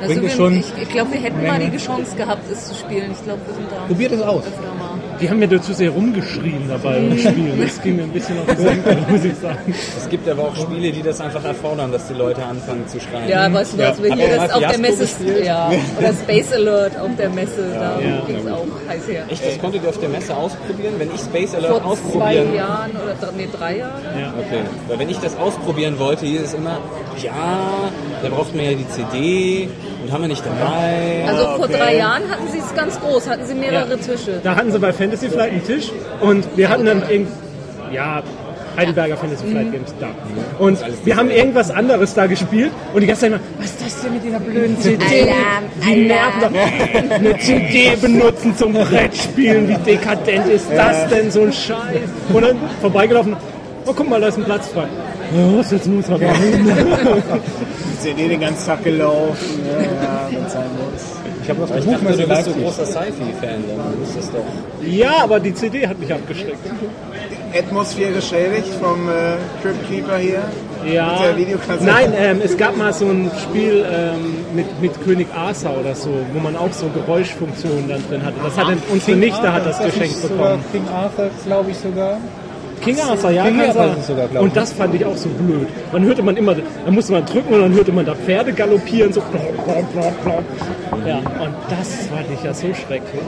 [0.00, 1.70] Also Bringt wir, es schon ich ich glaube, wir hätten mal Menge.
[1.70, 3.10] die Chance gehabt, es zu spielen.
[3.12, 3.86] Ich glaube, wir sind da.
[3.86, 4.44] Probiert es aus.
[4.46, 4.89] öfter mal.
[5.20, 7.52] Die haben mir dazu sehr rumgeschrien dabei im Spiel.
[7.60, 9.74] Das ging mir ein bisschen auf den Senkel, muss ich sagen.
[9.98, 13.28] Es gibt aber auch Spiele, die das einfach erfordern, dass die Leute anfangen zu schreien.
[13.28, 13.94] Ja, weißt du, Ja.
[14.02, 15.44] wir Habt hier das auf der Messe, gespielt?
[15.44, 18.22] ja, oder Space Alert auf der Messe, da Ja.
[18.26, 19.24] ging es auch heiß her.
[19.28, 20.94] Echt, das konntet ihr auf der Messe ausprobieren?
[20.98, 24.02] Wenn ich Space Alert Vor zwei ausprobieren Jahren oder drei, nee, drei Jahren?
[24.38, 26.78] Okay, weil wenn ich das ausprobieren wollte, hieß es immer,
[27.22, 27.90] ja,
[28.22, 29.68] da braucht man ja die CD
[30.02, 31.24] und haben wir nicht dabei.
[31.26, 31.76] Also vor okay.
[31.78, 33.96] drei Jahren hatten sie es ganz groß, hatten sie mehrere Ja.
[33.96, 34.40] Tische.
[34.42, 37.32] Da hatten sie bei Fantasy Flight einen Tisch und wir hatten dann irgendwie,
[37.92, 38.22] ja,
[38.76, 40.08] Heidelberger Fantasy Flight Games da.
[40.58, 44.02] Und wir haben irgendwas anderes da gespielt und die ganze Zeit immer, was ist das
[44.02, 45.04] denn mit dieser blöden CD?
[45.04, 47.14] Alarm, Wie nerven doch.
[47.16, 52.08] Eine CD benutzen zum Brettspielen, wie dekadent ist das denn, so ein Scheiß?
[52.32, 53.36] Und dann vorbeigelaufen,
[53.86, 54.86] oh guck mal, da ist ein Platz frei.
[55.32, 56.42] Ja, was jetzt muss man machen?
[56.42, 59.60] Die CD den ganzen Tag gelaufen.
[59.64, 61.20] Ja, ja, wenn es sein muss.
[61.42, 64.44] Ich habe ich der dachte, Buchmesse du bist so großer Sci-Fi-Fan, dann ist das doch...
[64.86, 66.58] Ja, aber die CD hat mich abgeschreckt.
[67.56, 70.42] Atmosphäre schädigt vom äh, Crypt Keeper hier.
[70.86, 71.84] Ja, Mit der Videokassette.
[71.84, 76.10] nein, ähm, es gab mal so ein Spiel ähm, mit, mit König Arthur oder so,
[76.32, 78.36] wo man auch so Geräuschfunktionen dann drin hatte.
[78.42, 80.62] Das hat dann, unsere Nichte hat das Ist geschenkt bekommen.
[80.72, 82.18] King Arthur, glaube ich sogar.
[82.80, 83.98] King Arthur, ja, King kann Arthur sein.
[83.98, 85.68] ist sogar, Und das fand ich auch so blöd.
[85.92, 89.12] Dann hörte man immer, da musste man drücken und dann hörte man da Pferde galoppieren,
[89.12, 89.22] so.
[91.06, 93.22] Ja, und das fand ich ja so schrecklich.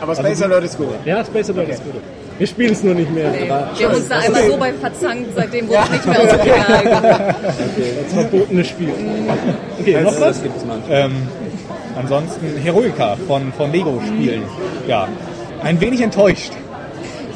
[0.00, 0.88] Aber Space Alert ist gut.
[1.04, 1.94] Ja, Space Alert ist gut.
[2.38, 3.30] Wir spielen es nur nicht mehr.
[3.30, 3.48] Nee.
[3.76, 6.40] Wir haben uns da einmal so bei verzankt, seitdem wurde es nicht mehr aus dem
[6.40, 7.34] Regal geholt.
[8.04, 8.92] Das verbotene Spiel.
[9.78, 10.20] Okay, noch was?
[10.20, 11.04] Das gibt's manchmal.
[11.04, 11.12] Ähm,
[11.98, 14.42] ansonsten Heroica von, von Lego spielen.
[14.88, 15.06] Ja.
[15.62, 16.52] Ein wenig enttäuscht.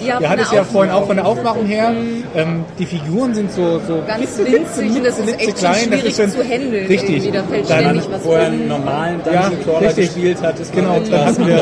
[0.07, 1.67] Ja, Wir hatten es ja vorhin auch von der Aufmachung.
[1.67, 1.93] Her.
[2.37, 5.73] Ähm, die Figuren sind so, so Ganz winzig und das ist echt schon klein.
[5.75, 6.87] Das schwierig ist schon- zu handeln.
[6.87, 7.33] Richtig.
[7.33, 10.95] Da fällt Dann- ständig was Vorher einen normalen Ja, Dungeon Crawler gespielt hat, ist Genau,
[10.95, 11.59] dann etwas hatten wir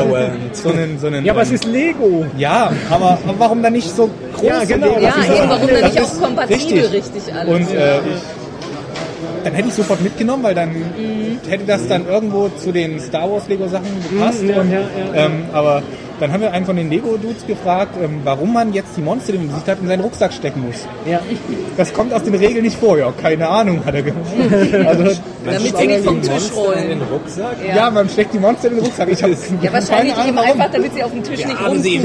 [0.53, 2.25] so einen, so einen Ja, aber es ähm, ist Lego.
[2.37, 4.47] Ja, aber, aber warum dann nicht so groß?
[4.47, 4.97] Ja, genau.
[4.99, 6.91] Ja, Das ist eben, warum dann nicht auch kompatibel richtig.
[6.93, 7.49] richtig, alles.
[7.55, 7.99] Und äh,
[9.43, 10.69] dann hätte ich sofort mitgenommen, weil dann
[11.49, 14.41] hätte das dann irgendwo zu den Star Wars Lego Sachen gepasst.
[14.41, 15.25] Mhm, ja, und, ja, ja.
[15.25, 15.83] Ähm, aber
[16.23, 19.33] dann haben wir einen von den Lego Dudes gefragt, ähm, warum man jetzt die Monster,
[19.33, 20.87] die man besiegt hat, in seinen Rucksack stecken muss.
[21.05, 21.19] Ja.
[21.77, 22.97] Das kommt aus den Regeln nicht vor.
[22.97, 24.23] Ja, keine Ahnung, hat er gemacht.
[24.85, 25.11] Also,
[25.45, 27.11] Damit sie nicht vom Tisch Monster in den rollen.
[27.11, 27.55] Rucksack?
[27.75, 27.89] ja.
[27.91, 29.09] man steckt die Monster in den Rucksack.
[29.11, 29.29] Ich hab
[29.61, 32.03] Ja, wahrscheinlich eben einfach, damit sie auf dem Tisch nicht haben sie rumziehen.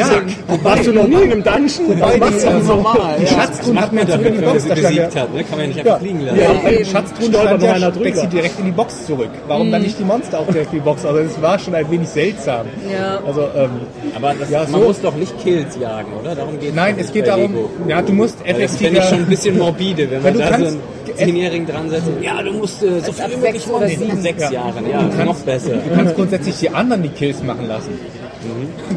[0.49, 2.01] Ja, Warst du noch nie in einem Dungeon?
[2.01, 2.75] Was machst du Ja, denn so?
[2.75, 3.17] normal.
[3.21, 3.31] die Ja.
[3.31, 4.63] Schatztruhe hat in man Box.
[4.63, 5.45] sie Da stand besiegt hat, ne?
[5.45, 6.39] kann man ja nicht einfach fliegen lassen.
[6.41, 6.85] Ja, Ja, den.
[6.85, 8.21] Schatztruhen stand steckt drüber.
[8.21, 9.31] sie direkt in die Box zurück.
[9.47, 11.05] Warum dann nicht die Monster auch direkt in die Box?
[11.05, 12.67] Also es war schon ein wenig seltsam.
[12.93, 13.21] Ja.
[13.27, 13.71] Also ähm,
[14.15, 16.35] Aber das, Ja, man so- muss doch nicht Kills jagen, oder?
[16.35, 17.55] Darum geht nein, es geht darum,
[17.87, 18.79] ja, du musst Das effektiver.
[18.79, 21.91] finde ich schon ein bisschen morbide, wenn man du da so kannst- einen Zehnjährigen dran
[21.91, 22.05] setzt.
[22.23, 24.21] Ja, du musst äh, so viel wie möglich sechs oder sieben.
[24.21, 24.51] Sechs Ja.
[24.53, 25.71] Jahren, ja, Du kannst- noch besser.
[25.71, 27.91] Du kannst grundsätzlich die anderen die Kills machen lassen.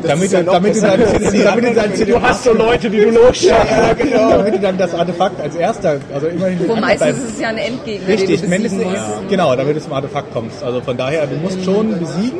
[0.04, 3.00] Damit, ist ja damit, du dann, damit, du anderen dann, Du hast so Leute, die
[3.00, 3.50] du losschickst.
[3.50, 4.30] ja, genau.
[4.38, 7.58] damit du dann das Artefakt als erster, also immerhin Wo meistens ist es ja ein
[7.58, 8.84] Endgegner, Richtig, mindestens,
[9.30, 10.62] genau, damit du zum Artefakt kommst.
[10.63, 12.39] Also von daher, du musst schon besiegen,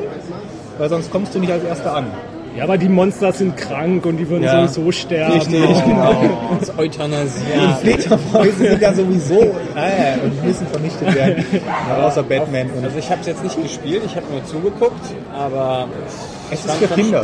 [0.78, 2.06] weil sonst kommst du nicht als erster an.
[2.58, 4.68] Ja, aber die Monster sind krank und die würden Ja.
[4.68, 5.34] sowieso sterben.
[5.36, 6.14] Richtig, genau.
[6.60, 7.42] Das ist Euthanasie.
[7.62, 11.46] Und Fledermäuse sind ja sowieso äh, und müssen vernichtet werden.
[11.90, 12.70] Ja, außer Batman.
[12.76, 15.88] Und Also ich habe es jetzt nicht gespielt, ich habe nur zugeguckt, aber
[16.52, 17.22] es ist für Kinder.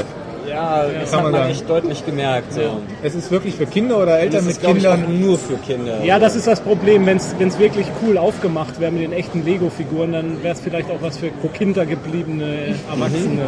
[0.49, 2.53] ja, das kann hat man man echt deutlich gemerkt.
[2.53, 2.61] So.
[3.03, 5.19] Es ist wirklich für Kinder oder Eltern Das mit Kindern.
[5.19, 6.01] nur für Kinder.
[6.05, 7.05] Ja, das ist das Problem.
[7.05, 11.01] Wenn es wirklich cool aufgemacht wäre mit den echten Lego-Figuren, dann wäre es vielleicht auch
[11.01, 13.47] was für pro Kinder gebliebene Erwachsene.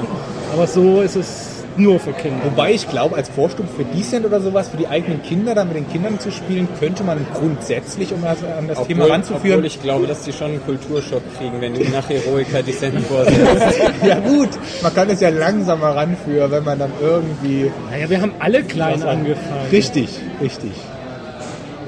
[0.54, 2.44] Aber so ist es nur für Kinder.
[2.44, 5.78] Wobei ich glaube, als Vorstufe für Decent oder sowas, für die eigenen Kinder, dann mit
[5.78, 9.58] den Kindern zu spielen, könnte man grundsätzlich, um das, an das Thema Obwohl, ranzuführen.
[9.60, 13.40] obwohl ich glaube, dass die schon einen Kulturschock kriegen, wenn ihnen nach Heroica Descent vorsetzt.
[14.06, 14.50] ja gut,
[14.82, 17.72] man kann es ja langsamer ranführen, wenn man dann irgendwie...
[17.90, 19.68] Naja, wir haben alle klein angefangen.
[19.72, 20.10] Richtig,
[20.42, 20.72] richtig.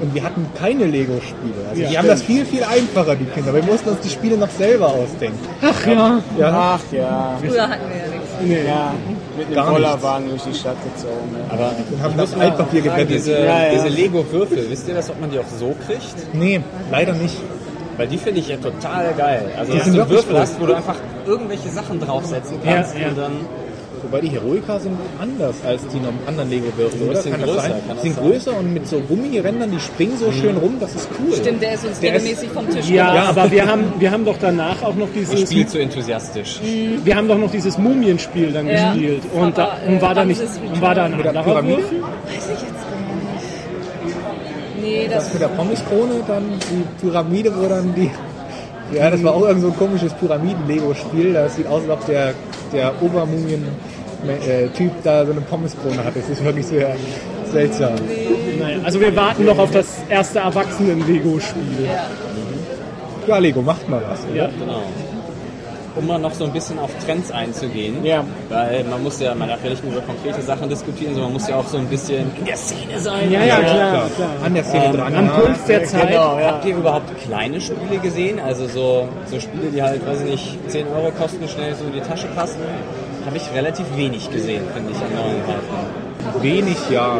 [0.00, 1.68] Und wir hatten keine Lego-Spiele.
[1.70, 3.54] Also Ja, die haben das viel, viel einfacher, die Kinder.
[3.54, 5.38] Wir mussten uns die Spiele noch selber ausdenken.
[5.62, 6.20] Ach ja.
[6.36, 7.38] Ja, Ach ja.
[7.40, 8.21] Früher hatten wir ja nichts.
[8.40, 8.66] Nee.
[8.66, 8.92] Ja,
[9.36, 9.70] mit nichts.
[9.70, 11.32] Bollerwagen durch die Stadt gezogen.
[11.32, 11.38] Ne?
[11.50, 11.76] Aber haben
[12.10, 13.10] ich das muss mal Altpapier gebettet.
[13.10, 13.70] diese, Ja, ja.
[13.74, 16.34] diese Lego-Würfel, wisst ihr das, ob man die auch so kriegt?
[16.34, 17.36] Nee, leider nicht.
[17.96, 19.50] Weil die finde ich ja total geil.
[19.58, 20.40] Also, Die dass sind du einen Würfel cool.
[20.40, 23.08] hast, wo du einfach irgendwelche Sachen draufsetzen kannst Ja, ja.
[23.08, 23.32] und dann
[24.02, 27.22] Wobei die Heroica sind anders als die noch anderen Lego-Würfel, oder?
[27.22, 27.70] Kann das größer, sein?
[27.70, 28.24] kann das Die sind sein?
[28.30, 31.36] größer und mit so Gummirändern, die springen so schön rum, das ist cool.
[31.36, 33.28] Stimmt, der ist uns Der ist- regelmäßig vom Tisch Ja, genommen.
[33.38, 36.60] aber wir haben, wir haben doch danach auch noch dieses, spiele zu enthusiastisch.
[37.04, 38.92] wir haben doch noch dieses Mumienspiel dann Ja.
[38.92, 39.22] gespielt.
[39.32, 41.44] Und, da, Aber, und war da äh, nicht, und war da ein Mit der anderer
[41.44, 41.78] Pyramide?
[41.82, 42.00] Würfel?
[42.02, 42.98] Weiß ich jetzt gar
[44.10, 44.82] nicht.
[44.82, 48.10] Nee, das, Das mit der Pommeskrone, dann die Pyramide, wo dann die...
[48.96, 51.32] Ja, das war auch irgend so ein komisches Pyramiden-Lego-Spiel.
[51.32, 52.34] Das sieht aus, als ob der,
[52.74, 52.92] der
[54.22, 56.16] Obermumien-Typ da so eine Pommeskrone hat.
[56.16, 56.94] Das ist wirklich sehr
[57.50, 57.94] seltsam.
[58.58, 61.88] Naja, also wir warten noch auf das erste Erwachsenen-Lego-Spiel.
[63.26, 64.20] Ja, Lego, macht mal was.
[64.34, 64.46] Ja.
[64.58, 64.82] Genau.
[65.94, 68.02] Um mal noch so ein bisschen auf Trends einzugehen.
[68.02, 68.24] Ja.
[68.48, 71.40] Weil man muss ja, man darf ja nicht nur über konkrete Sachen diskutieren, sondern man
[71.40, 73.30] muss ja auch so ein bisschen in der Szene sein.
[73.30, 74.30] Ja, ja, klar, Klar, klar.
[74.42, 75.14] an der Szene dran.
[75.14, 75.32] Am ja.
[75.32, 76.08] Puls der Zeit.
[76.08, 76.46] Genau, ja.
[76.46, 78.40] Habt ihr überhaupt kleine Spiele gesehen?
[78.40, 81.92] Also so, so Spiele, die halt, weiß ich nicht, 10 Euro kosten, schnell so in
[81.92, 82.56] die Tasche passen?
[83.26, 86.42] Habe ich relativ wenig gesehen, finde ich, an neuen Reifen.
[86.42, 87.18] Wenig, ja.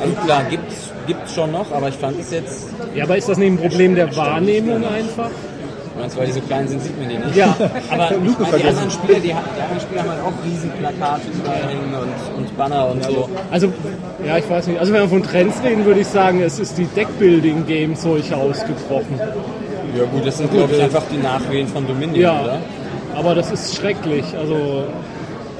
[0.00, 3.38] Also klar, gibt's, gibt's schon noch, aber ich fand es jetzt, Ja, aber ist das
[3.38, 5.30] nicht ein Problem der Wahrnehmung einfach?
[5.98, 7.36] meinst, weil die so klein sind, sieht man die nicht.
[7.36, 7.56] Ja.
[7.90, 11.22] Aber ich meine, die anderen Spiele, die, die anderen Spiele haben halt auch riesen Plakate
[11.32, 13.28] überall hängen und, und Banner und so.
[13.50, 13.72] Also,
[14.24, 14.78] ja, ich weiß nicht.
[14.78, 19.18] Also wenn wir von Trends reden, würde ich sagen, es ist die Deckbuilding-Game-Zeug ausgebrochen.
[19.96, 22.58] Ja gut, das sind glaube ich einfach die Nachwehen von Dominion, Ja, oder?
[23.14, 24.24] aber das ist schrecklich.
[24.38, 24.84] Also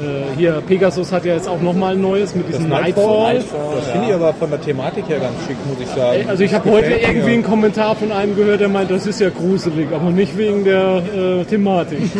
[0.00, 3.36] äh, hier, Pegasus hat ja jetzt auch nochmal ein neues mit diesem Nightfall.
[3.36, 6.28] Das finde ich aber von der Thematik her ganz schick, muss ich sagen.
[6.28, 9.20] Also ich habe Das heute irgendwie einen Kommentar von einem gehört, der meint, das ist
[9.20, 11.98] ja gruselig, aber nicht wegen der äh, Thematik.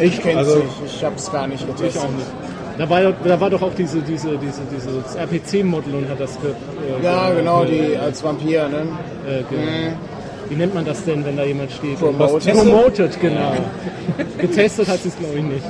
[0.00, 0.68] Ich kenn's Also- nicht.
[0.86, 2.02] Ich hab's gar nicht getestet.
[2.78, 6.50] Da war, da war doch auch diese, diese, diese, dieses RPC-Model und hat das ge
[6.50, 8.86] äh, Ja, ge- genau, die als Vampir, ne?
[9.28, 9.92] Äh, ge
[10.52, 11.98] Wie nennt man das denn, wenn da jemand steht?
[11.98, 12.52] Promoted.
[12.52, 13.54] Promoted, genau.
[14.38, 15.64] Getestet hat sie es, glaube ich, nicht.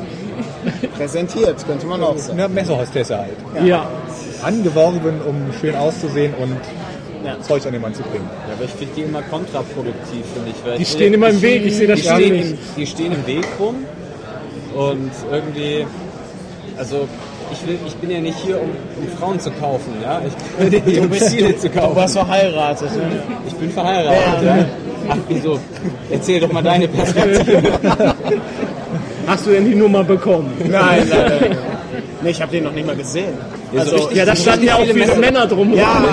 [0.96, 2.40] Präsentiert, könnte man auch sagen.
[2.40, 3.36] Eine Messehostesse halt.
[3.64, 3.88] Ja.
[4.42, 6.56] Angeworben, um schön auszusehen und
[7.42, 8.28] Zeug an den Mann zu bringen.
[8.48, 10.56] Ja, aber ich finde die immer kontraproduktiv, finde ich.
[10.66, 12.50] Weil Die ich- stehen immer im ich- Weg, ich sehe das die Spiel stehen, nicht.
[12.50, 13.76] im, die stehen im Weg rum
[14.74, 15.86] und irgendwie,
[16.76, 17.06] also
[17.52, 20.20] ich, will, ich bin ja nicht hier, um, um Frauen zu kaufen, ja.
[20.26, 21.96] Ich bin hier, um Ziele zu Du kaufen.
[21.96, 23.02] warst verheiratet, ne?
[23.46, 24.64] Ich bin verheiratet, ja.
[25.08, 25.58] Ach, wieso?
[26.10, 27.62] Erzähl doch mal deine Perspektive.
[29.26, 30.52] Hast du denn die Nummer bekommen?
[30.68, 31.60] Nein, leider nicht.
[32.22, 33.34] Nee, ich habe den noch nicht mal gesehen.
[33.72, 35.74] Ja, so Also, richtig- Ja, da standen ja auch viele viele Messe- Männer drum.
[35.74, 36.04] ja,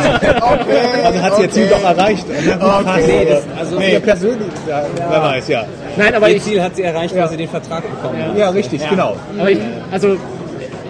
[0.41, 1.05] okay.
[1.05, 1.73] Also hat sie ihr Ziel okay.
[1.83, 2.25] doch erreicht.
[2.29, 3.03] Okay.
[3.07, 5.65] Nee, das, also Nee, persönlich, ja, wer weiß, ja.
[5.97, 8.37] Nein, aber ihr ich, Ziel hat sie erreicht, weil sie den Vertrag bekommen hat.
[8.37, 9.15] Ja, richtig, genau.
[9.37, 9.59] aber ich
[9.91, 10.17] also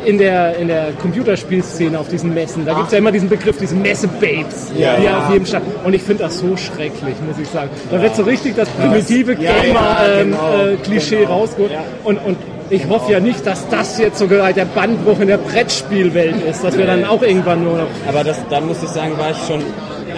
[0.09, 3.57] in der, in der Computerspielszene auf diesen Messen, da gibt es ja immer diesen Begriff,
[3.57, 4.95] diese Messe-Babes, Ja.
[4.95, 5.65] die auf jedem Stand.
[5.85, 7.69] Und ich finde das so schrecklich, muss ich sagen.
[7.91, 11.39] Da wird so richtig das primitive Ja, ja, Gamer-Klischee genau, genau.
[11.39, 11.71] rausgeholt.
[12.03, 12.37] Und, und
[12.71, 16.77] ich hoffe ja nicht, dass das jetzt sogar der Bandbruch in der Brettspielwelt ist, dass
[16.77, 19.61] wir dann auch irgendwann nur noch Aber das, da muss ich sagen, war ich schon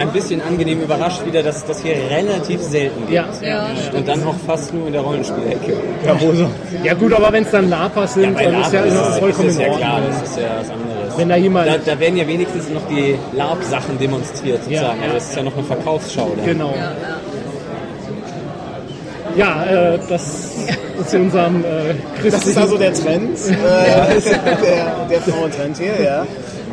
[0.02, 3.12] ein bisschen angenehm überrascht wieder, dass es das hier relativ selten gibt.
[3.12, 3.26] Ja.
[3.42, 5.74] Ja, Und dann auch fast nur in der Rollenspielecke.
[6.06, 6.48] Ja, wo so?
[6.84, 9.20] Ja gut, aber wenn es dann Lapas sind, bei dann ist ja, ist ist es
[9.20, 11.18] vollkommen ist es ja klar, das ist ja was anderes.
[11.18, 11.68] Wenn da jemand...
[11.68, 15.00] Da, da werden ja wenigstens noch die LARP-Sachen demonstriert, sozusagen.
[15.00, 15.14] Ja, ja.
[15.14, 16.32] Also das ist ja noch eine Verkaufsschau.
[16.36, 16.46] Dann.
[16.46, 16.74] Genau.
[19.36, 20.52] Ja, äh, das
[21.08, 26.28] zu unserem äh, Das ist also der Trend, äh, der, der Frauentrend hier, ja.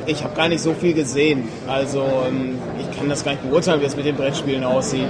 [0.08, 1.48] Ich habe gar nicht so viel gesehen.
[1.68, 5.06] Also ähm, ich kann das gar nicht beurteilen, wie es mit den Brettspielen aussieht.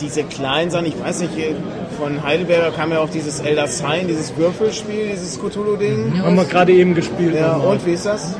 [0.00, 1.32] Diese kleinen Sachen, ich weiß nicht,
[1.98, 6.22] von Heidelberger kam ja auch dieses Elder Sign, dieses Würfelspiel, dieses Cthulhu-Ding.
[6.22, 7.34] haben wir gerade eben gespielt.
[7.34, 8.34] Ja, und wie ist das?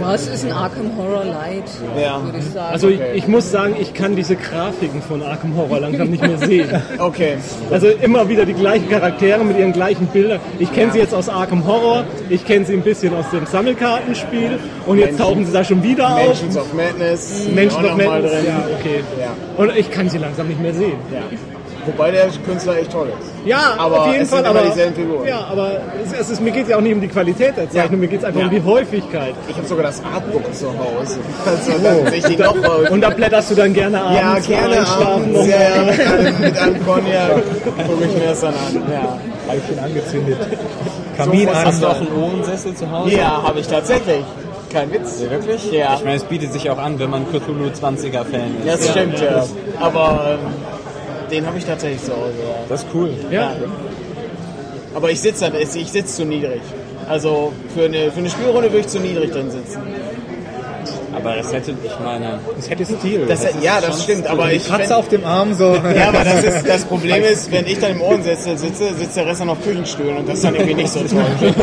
[0.00, 1.64] Ja, es ist ein Arkham Horror Light,
[2.00, 2.22] Ja.
[2.24, 2.72] würde ich sagen.
[2.72, 6.38] Also ich, ich muss sagen, ich kann diese Grafiken von Arkham Horror langsam nicht mehr
[6.38, 6.68] sehen.
[6.98, 7.36] Okay.
[7.70, 10.40] Also immer wieder die gleichen Charaktere mit ihren gleichen Bildern.
[10.58, 14.58] Ich kenne sie jetzt aus Arkham Horror, ich kenne sie ein bisschen aus dem Sammelkartenspiel
[14.86, 16.26] und jetzt Menschen- tauchen sie da schon wieder auf.
[16.26, 17.48] Mansions of Madness.
[17.54, 18.44] Menschen auch of Madness, drin.
[18.46, 19.04] ja, okay.
[19.20, 19.62] Ja.
[19.62, 20.96] Und ich kann sie langsam nicht mehr sehen.
[21.12, 21.20] Ja.
[21.86, 23.30] Wobei der Künstler echt toll ist.
[23.44, 24.38] Ja, Aber auf jeden es Fall.
[24.42, 25.28] sind immer aber, dieselben Figuren.
[25.28, 25.70] Ja, aber
[26.04, 27.96] es, es ist, mir geht es ja auch nicht um die Qualität der Zeichnung, Ja.
[27.98, 28.46] mir geht es einfach Ja.
[28.46, 29.34] um die Häufigkeit.
[29.48, 31.18] Ich habe sogar das Artbook zu Hause.
[31.46, 32.88] Also dann sehe ich die noch mal.
[32.90, 34.02] Und da blätterst du dann gerne ja,
[34.32, 37.32] abends beim gerne abends, ja, ja, mit einem, mit einem Cognac
[37.86, 38.82] gucke ich mir das dann an.
[38.92, 39.18] Ja.
[39.46, 40.38] Pfeifchen angezündet.
[41.16, 41.64] Kamin an.
[41.66, 43.14] Hast du auch einen Ohrensessel zu Hause?
[43.14, 44.24] Ja, habe ich tatsächlich.
[44.72, 45.20] Kein Witz.
[45.28, 45.70] Wirklich?
[45.70, 45.94] Ja.
[45.94, 48.66] Ich meine, es bietet sich auch an, wenn man Cthulhu 20er Fan ist.
[48.66, 49.44] Das stimmt, ja.
[49.78, 50.38] Aber ähm,
[51.30, 52.32] den habe ich tatsächlich zu Hause.
[52.40, 52.54] Ja.
[52.68, 53.10] Das ist cool.
[53.30, 53.52] Ja.
[54.94, 56.60] Aber ich sitze ich sitze zu niedrig.
[57.08, 59.80] Also für eine, für eine Spielrunde würde ich zu niedrig drin sitzen.
[61.14, 63.24] Aber das hätte, ich meine, Das hätte Stil.
[63.26, 65.74] Das, ja, das stimmt, aber ich Kratzer fänd- auf dem Arm so.
[65.74, 69.26] Ja, aber das, ist, das Problem ist, wenn ich dann im Ohrensessel sitze, sitzt der
[69.26, 71.24] Rest dann auf Küchenstühlen und das ist dann irgendwie nicht so toll.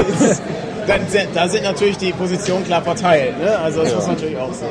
[0.87, 1.01] Dann
[1.35, 3.55] da sind natürlich die Positionen klar verteilt, ne?
[3.59, 4.69] also das muss man natürlich auch sehen.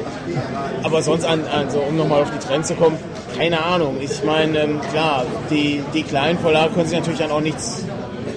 [0.83, 2.97] Aber sonst, an, also, um nochmal auf die Trends zu kommen,
[3.41, 3.97] keine Ahnung.
[4.01, 7.85] Ich meine, ähm, klar, die, die kleinen Verlage können sich natürlich dann auch nichts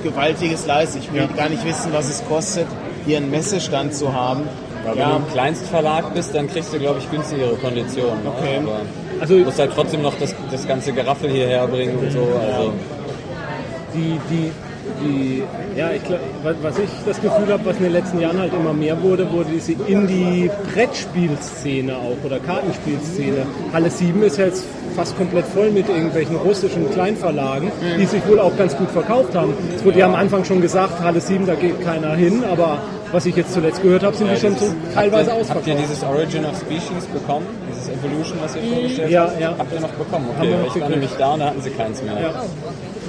[0.02, 1.00] Gewaltiges leisten.
[1.00, 2.68] Ich will gar nicht wissen, was es kostet,
[3.06, 4.44] hier einen Messestand zu haben.
[4.86, 8.24] aber wenn Ja, du im Kleinstverlag bist, dann kriegst du, glaube ich, günstigere Konditionen.
[8.24, 8.32] ne?
[8.38, 8.60] Okay.
[8.64, 8.80] Aber
[9.20, 12.20] Also du musst halt trotzdem noch das, das ganze Geraffel hierher bringen und so.
[12.20, 12.72] Also,
[13.94, 14.52] die, die,
[15.04, 15.44] die,
[15.78, 18.52] ja, ich glaub, wa- was ich das Gefühl habe, was in den letzten Jahren halt
[18.54, 23.46] immer mehr wurde, wurde diese Indie-Brettspielszene auch oder Kartenspielszene.
[23.72, 28.56] Halle 7 ist jetzt fast komplett voll mit irgendwelchen russischen Kleinverlagen, die sich wohl auch
[28.58, 29.54] ganz gut verkauft haben.
[29.76, 32.78] Es wurde ja am Anfang schon gesagt, Halle 7, da geht keiner hin, aber
[33.12, 35.74] was ich jetzt zuletzt gehört habe, sind die schon so teilweise habt, ihr, habt ihr
[35.76, 35.80] ausverkauft.
[35.84, 37.46] dieses Origin of Species bekommen?
[37.72, 39.40] Dieses Evolution, was ihr vorgestellt Ja, habt?
[39.42, 39.54] ja.
[39.58, 40.26] Habt ihr noch bekommen?
[40.36, 42.14] Haben Okay, wir noch ich war nämlich da und da hatten sie keins mehr.
[42.20, 42.44] Ja.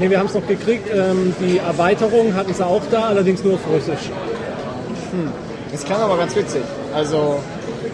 [0.00, 0.88] Nee, wir haben es noch gekriegt.
[0.92, 4.10] Ähm, die Erweiterung hatten sie auch da, allerdings nur auf Russisch.
[5.72, 6.62] das klang aber ganz witzig.
[6.94, 7.38] Also,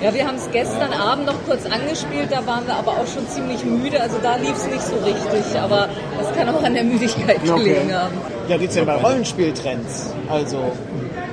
[0.02, 3.28] Ja, wir haben es gestern Abend noch kurz angespielt, da waren wir aber auch schon
[3.28, 6.84] ziemlich müde, also da lief es nicht so richtig, aber das kann auch an der
[6.84, 7.58] Müdigkeit Okay.
[7.64, 8.14] gelegen haben.
[8.48, 10.14] ja, geht's denn bei Rollenspieltrends?
[10.30, 10.72] Also,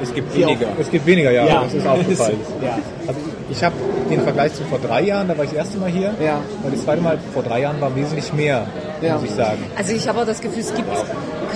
[0.03, 0.67] Es gibt weniger.
[0.79, 1.45] Es gibt weniger, ja.
[1.45, 1.63] Ja.
[1.63, 2.39] Das ist aufgefallen.
[2.61, 2.77] ja.
[3.07, 3.75] Also ich habe
[4.09, 6.13] den Vergleich zu vor drei Jahren, da war ich das erste Mal hier.
[6.23, 6.41] Ja.
[6.63, 8.65] Und das zweite Mal vor drei Jahren war wesentlich mehr,
[9.01, 9.13] Ja.
[9.15, 9.63] muss ich sagen.
[9.77, 10.89] Also ich habe auch das Gefühl, es gibt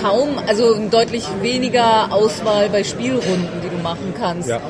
[0.02, 4.48] kaum, also deutlich weniger Auswahl bei Spielrunden, die du machen kannst.
[4.48, 4.60] Ja.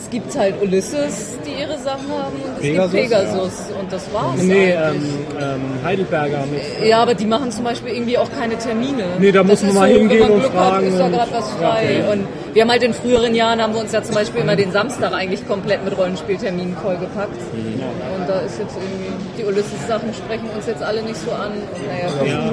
[0.00, 4.02] Es gibt halt Ulysses, die ihre Sachen haben und es Pegasus, gibt Pegasus und das
[4.14, 5.02] war's Nee, eigentlich.
[5.02, 6.88] ähm, ähm, Heidelberger mit.
[6.88, 9.04] Ja, aber die machen zum Beispiel irgendwie auch keine Termine.
[9.18, 10.82] Nee, da muss Das man ist mal so, hingehen wenn man und Glück fragen Hat,
[10.84, 12.04] ist da und- gerade was frei.
[12.12, 12.26] Und
[12.58, 15.12] wir haben halt in früheren Jahren, haben wir uns ja zum Beispiel immer den Samstag
[15.12, 17.38] eigentlich komplett mit Rollenspielterminen vollgepackt.
[17.54, 21.52] Und da ist jetzt irgendwie, die Ulysses-Sachen sprechen uns jetzt alle nicht so an.
[21.52, 22.50] Und naja, Ja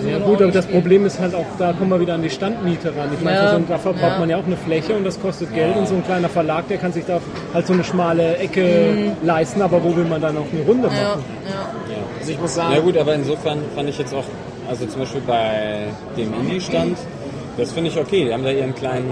[0.00, 0.72] wir noch gut, aber das wie.
[0.74, 3.08] Problem ist halt auch, da kommen wir wieder an die Standmiete ran.
[3.12, 4.18] Ich meine, Ja, für so dafür braucht ja.
[4.20, 6.78] man ja auch eine Fläche und das kostet Geld und so ein kleiner Verlag, der
[6.78, 7.18] kann sich da
[7.52, 10.94] halt so eine schmale Ecke leisten, aber wo will man dann auch eine Runde Mhm.
[10.94, 11.24] Ja, machen?
[11.50, 11.96] ja.
[12.20, 14.24] Also ich muss sagen, Ja gut, aber insofern fand ich jetzt auch,
[14.70, 16.96] also zum Beispiel bei dem Indie-Stand,
[17.58, 18.24] das finde ich okay.
[18.24, 19.10] Die haben da ihren kleinen,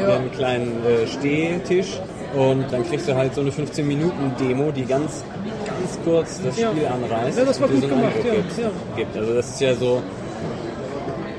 [0.00, 0.08] Ja.
[0.16, 1.98] ihren kleinen äh, Stehtisch
[2.36, 5.22] und dann kriegst du halt so eine 15-Minuten-Demo, die ganz,
[5.66, 6.70] ganz kurz das Ja.
[6.70, 7.38] Spiel anreißt.
[7.38, 8.58] Ja, das war und gut so gemacht, ja, Gibt.
[8.58, 8.70] ja.
[8.96, 9.16] gibt.
[9.16, 10.02] Also das ist ja so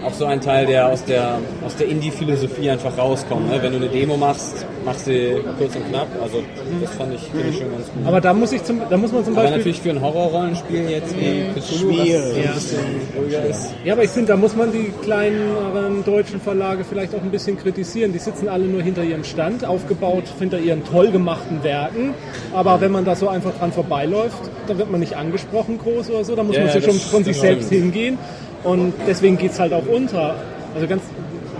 [0.05, 3.49] auch so ein Teil, der aus der, aus der Indie-Philosophie einfach rauskommt.
[3.49, 3.57] Ne?
[3.61, 6.07] Wenn du eine Demo machst, machst du kurz und knapp.
[6.21, 6.43] Also
[6.81, 8.05] das fand ich, finde ich schon ganz gut.
[8.05, 9.57] Aber da muss, ich zum, da muss man zum Aber Beispiel...
[9.57, 13.73] natürlich für ein Horrorrollenspiel jetzt wie Cthulhu, ruhiger ist.
[13.83, 17.57] Ja, aber ich finde, da muss man die kleineren deutschen Verlage vielleicht auch ein bisschen
[17.57, 18.13] kritisieren.
[18.13, 22.13] Die sitzen alle nur hinter ihrem Stand, aufgebaut hinter ihren toll gemachten Werken.
[22.53, 26.23] Aber wenn man da so einfach dran vorbeiläuft, dann wird man nicht angesprochen groß oder
[26.23, 26.35] so.
[26.35, 28.17] Da muss Ja, man ja, sich schon von sich selbst hingehen.
[28.63, 30.35] Und deswegen geht es halt auch unter.
[30.73, 31.03] Also ganz,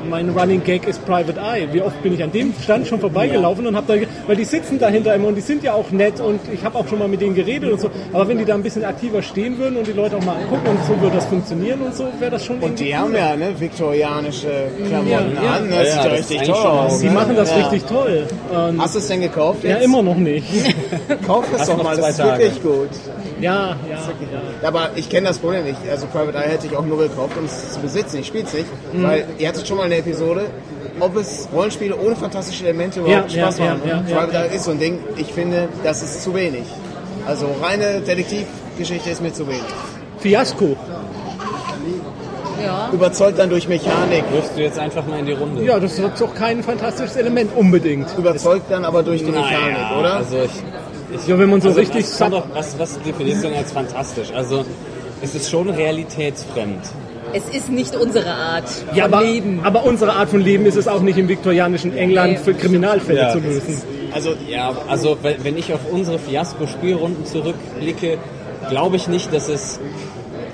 [0.09, 1.67] mein Running Gag ist Private Eye.
[1.71, 4.79] Wie oft bin ich an dem Stand schon vorbeigelaufen und habe da, weil die sitzen
[4.79, 7.21] dahinter immer und die sind ja auch nett und ich habe auch schon mal mit
[7.21, 7.89] denen geredet und so.
[8.13, 10.67] Aber wenn die da ein bisschen aktiver stehen würden und die Leute auch mal angucken
[10.67, 13.59] und so würde das funktionieren und so, wäre das schon und die haben ja ne,
[13.59, 14.47] viktorianische
[14.87, 15.51] Klamotten Ja, ja.
[15.57, 15.75] an, ne?
[15.75, 16.99] Ja, das sieht ja, ja das richtig toll aus.
[16.99, 17.11] Die ne?
[17.11, 17.57] machen das ja.
[17.57, 18.27] richtig toll.
[18.51, 19.85] Und Hast du es denn gekauft ja, jetzt?
[19.85, 20.47] immer noch nicht.
[21.27, 22.43] Kauf es doch mal, zwei das ist Tage.
[22.43, 22.89] wirklich gut.
[23.41, 23.95] Ja, ja,
[24.61, 24.67] ja.
[24.67, 25.77] Aber ich kenne das Problem nicht.
[25.91, 28.19] Also Private Eye hätte ich auch nur gekauft, um es zu besitzen.
[28.19, 29.03] Ich spiele es nicht, Mhm.
[29.03, 30.45] weil ihr hattet schon mal eine Episode,
[30.99, 33.81] ob es Rollenspiele ohne fantastische Elemente überhaupt Ja, Spaß ja, machen.
[33.85, 34.43] ja, ja, Private ja.
[34.45, 36.63] Eye ist so ein Ding, ich finde, das ist zu wenig.
[37.27, 39.63] Also reine Detektivgeschichte ist mir zu wenig.
[40.19, 40.77] Fiasko.
[42.63, 42.89] ja.
[42.93, 45.63] Überzeugt dann durch Mechanik, Wirfst du jetzt einfach mal in die Runde?
[45.63, 48.07] Ja, das ist doch kein fantastisches Element unbedingt.
[48.17, 50.13] überzeugt dann aber durch die Mechanik, Naja, oder?
[50.15, 50.51] Also ich,
[51.15, 53.71] ich Ja, wenn man so also richtig was, doch, was, was definierst du denn als
[53.71, 54.31] fantastisch?
[54.35, 54.63] Also
[55.21, 56.81] es ist schon realitätsfremd.
[57.33, 59.59] Es ist nicht unsere Art von Ja, aber, Leben.
[59.63, 63.29] aber unsere Art von Leben ist es auch nicht im viktorianischen England für Kriminalfälle Ja,
[63.31, 63.81] zu lösen.
[64.13, 68.17] Also Ja, also wenn ich auf unsere Fiasko-Spielrunden zurückblicke,
[68.69, 69.79] glaube ich nicht, dass es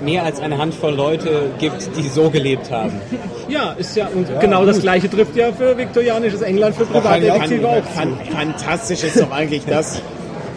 [0.00, 3.00] mehr als eine Handvoll Leute gibt, die so gelebt haben.
[3.48, 7.84] Ja, ist ja, und genau das gleiche trifft ja für viktorianisches England für Privatdetektive auch.
[7.84, 10.00] Fan- Fantastisch ist doch eigentlich das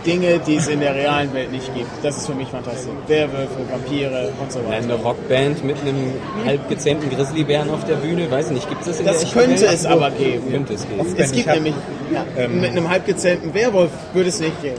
[0.06, 1.89] Dinge, die es in der realen Welt nicht gibt.
[2.03, 2.91] Das ist für mich fantastisch.
[3.08, 4.84] Werwölfe, Vampire und so weiter.
[4.84, 6.14] Eine Rockband mit einem
[6.45, 9.30] halb gezähmten Grizzlybären auf der Bühne, weiß ich nicht, gibt es das in Das der
[9.32, 9.74] könnte Welt?
[9.74, 10.51] es aber geben.
[10.51, 11.01] Könnte es geben.
[11.18, 11.74] Es gibt Ich hab- nämlich
[12.14, 14.76] ja, mit einem halbgezähmten Werwolf würde es nicht gehen.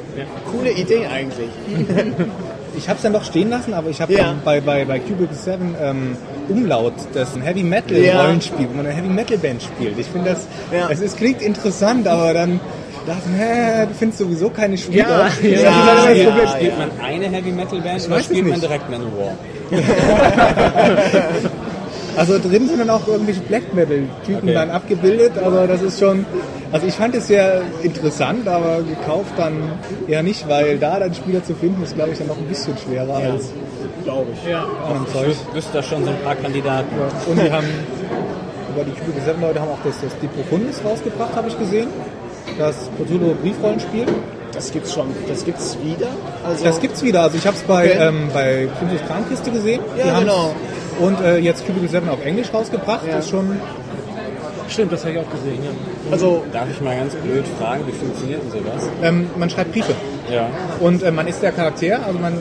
[0.53, 1.49] Coole Idee eigentlich.
[2.79, 4.33] Ich habe es dann doch stehen lassen, aber ich habe Ja.
[4.33, 6.15] ähm, bei, bei, bei Cubicle 7 ähm,
[6.51, 8.21] Umlaut, das ein Heavy Metal Ja.
[8.23, 9.99] Rollenspiel, wo man eine Heavy Metal Band spielt.
[9.99, 10.91] Ich finde das, Ja.
[10.91, 12.61] es ist, klingt interessant, aber dann
[13.07, 15.09] dachte ich, hä, du findest sowieso keine Spieler.
[15.09, 16.37] Ja, ja, ja, Problem.
[16.37, 16.49] ja.
[16.49, 19.33] Spielt man eine Heavy Metal Band oder spielt man direkt Manowar?
[22.17, 24.55] Also drin sind dann auch irgendwelche Black Metal Typen Okay.
[24.55, 26.25] dann abgebildet, also das ist schon,
[26.73, 29.73] also ich fand es sehr interessant, aber gekauft dann
[30.09, 32.75] eher nicht, weil da dann Spieler zu finden ist, glaube ich, dann noch ein bisschen
[32.79, 33.53] schwerer als
[34.05, 34.51] Glaube ich.
[34.51, 34.65] Ja.
[35.13, 35.35] Zeug.
[35.53, 36.95] Wüsste da schon so ein paar Kandidaten.
[37.29, 37.67] Und die haben,
[38.73, 41.89] über die 7 Leute haben auch das, das Die Profundis rausgebracht, habe ich gesehen.
[42.59, 44.07] Das Cthulhu Briefrollenspiel.
[44.53, 45.09] Das gibt's schon.
[45.29, 46.07] Das gibt's wieder.
[46.47, 47.23] Also Das gibt's wieder.
[47.23, 47.99] Also ich habe es bei, Okay.
[48.09, 49.81] ähm, bei Princess Krankkiste gesehen.
[49.99, 50.55] Ja, genau.
[50.99, 53.07] Und äh, jetzt Cubicle 7 auf Englisch rausgebracht.
[53.07, 53.17] Ja.
[53.17, 53.61] Das ist schon
[54.69, 55.71] Stimmt, das habe ich auch gesehen, ja.
[56.11, 58.89] also Darf ich mal ganz blöd fragen, wie funktioniert denn sowas?
[59.01, 59.93] ähm, man schreibt Briefe.
[60.29, 60.49] Ja.
[60.81, 62.39] Und äh, man ist der Charakter, also man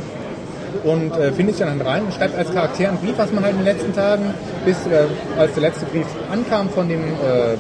[0.83, 3.53] und äh, findet sich dann rein und schreibt als Charakter einen Brief, was man halt
[3.53, 4.33] in den letzten Tagen,
[4.65, 5.05] bis äh,
[5.39, 7.55] als der letzte Brief ankam von dem äh,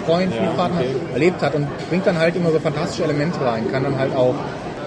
[0.00, 1.12] Brieffreund, Ja, Briefpartner, okay.
[1.12, 3.70] erlebt hat und bringt dann halt immer so fantastische Elemente rein.
[3.70, 4.34] Kann dann halt auch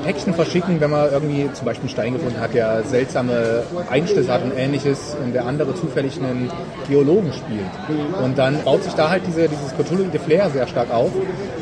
[0.04, 4.44] Päckchen verschicken, wenn man irgendwie zum Beispiel einen Stein gefunden hat, der seltsame Einschlüsse hat
[4.44, 6.52] und ähnliches und der andere zufällig einen
[6.90, 7.72] Geologen spielt.
[8.22, 11.12] Und dann baut sich da halt diese, dieses Cthulhuide Flair sehr stark auf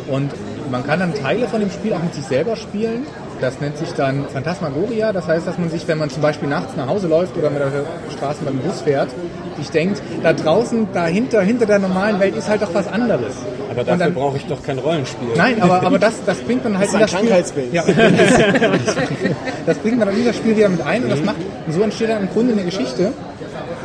[0.07, 0.31] und
[0.71, 3.05] man kann dann Teile von dem Spiel auch mit sich selber spielen.
[3.41, 5.11] Das nennt sich dann Phantasmagoria.
[5.11, 7.59] Das heißt, dass man sich, wenn man zum Beispiel nachts nach Hause läuft oder mit
[7.59, 7.71] der
[8.15, 9.09] Straße beim Bus fährt,
[9.57, 13.33] sich denkt, da draußen, dahinter, hinter der normalen Welt ist halt doch was anderes.
[13.71, 15.29] Aber dafür dann- brauche ich doch kein Rollenspiel.
[15.35, 17.61] Nein, aber, aber das, das bringt dann halt Das ist ein in das Spiel.
[17.63, 17.73] Krankheitsbild.
[17.73, 17.83] Ja,
[19.65, 21.37] das, bringt man dann in das Spiel wieder mit ein und das macht,
[21.67, 23.11] und so entsteht dann im Grunde eine Geschichte.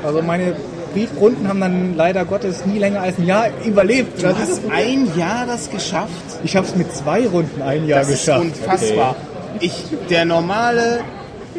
[0.04, 0.54] Also meine
[0.92, 4.18] Briefrunden haben dann leider Gottes nie länger als ein Jahr überlebt.
[4.18, 6.11] du Das hast ist, ein Jahr das geschafft.
[6.44, 8.42] ich habe es mit zwei Runden ein Jahr Das ist geschafft.
[8.44, 9.16] unfassbar.
[9.61, 11.00] Ich, der normale,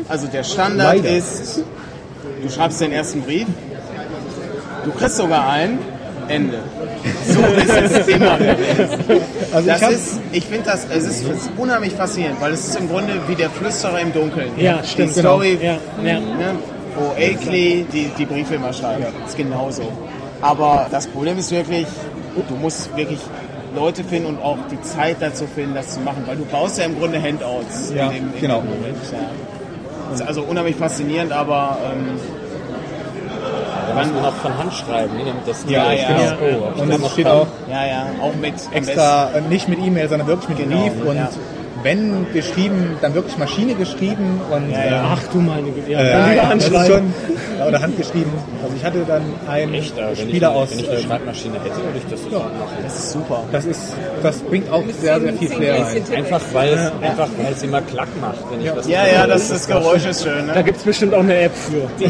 [0.07, 1.09] also der Standard Leider.
[1.17, 1.61] ist,
[2.41, 3.47] du schreibst den ersten Brief,
[4.85, 5.79] du kriegst sogar einen,
[6.29, 6.59] Ende.
[7.25, 9.21] So ist es immer gewesen.
[9.53, 11.25] Also Das ich ist, ich finde das, es ist
[11.57, 14.49] unheimlich faszinierend, weil es ist im Grunde wie der Flüsterer im Dunkeln.
[14.57, 16.19] Ja, stimmt, Die Story, Ja, ja.
[16.19, 16.55] ne,
[16.99, 19.05] wo Akeley die, die Briefe immer schreibt.
[19.25, 19.83] ist genauso.
[20.41, 21.87] Aber das Problem ist wirklich,
[22.35, 23.19] du musst wirklich
[23.77, 26.85] Leute finden und auch die Zeit dazu finden, das zu machen, weil du baust ja
[26.85, 27.91] im Grunde Handouts.
[27.95, 28.61] Ja, in dem, in genau.
[28.61, 29.19] Dem Moment, ja.
[30.11, 32.17] Das ist also unheimlich faszinierend, aber ähm,
[33.87, 36.17] Da muss man auch von Hand schreiben, ne, damit das Ja, ja.
[36.17, 36.35] ist.
[36.41, 40.49] Oh, und das steht auch ja, ja, auch mit extra, nicht mit E-Mail, sondern wirklich
[40.49, 41.29] mit Genau, Brief und ja.
[41.83, 45.09] Wenn geschrieben, dann wirklich Maschine geschrieben und Ja, ja.
[45.15, 45.91] Ach du meine Güte.
[45.91, 47.13] Ja, Äh, dann wieder das ist anschreiben.
[47.27, 48.31] schon, ja, oder handgeschrieben.
[48.63, 50.71] Also ich hatte dann einen Echt, wenn Spieler ich, aus.
[50.71, 52.77] wenn ich eine äh, Schreibmaschine hätte, würde ich das sofort machen.
[52.83, 53.43] Das ist super.
[53.51, 56.03] das ist, das bringt auch sehr, sehr viel Flair rein.
[56.15, 59.49] Einfach weil es einfach weil es immer klack macht, wenn ich was Ja, ja, das,
[59.49, 60.47] das Geräusch ist schön.
[60.47, 60.63] Da Ne?
[60.63, 61.87] gibt es bestimmt auch eine App für.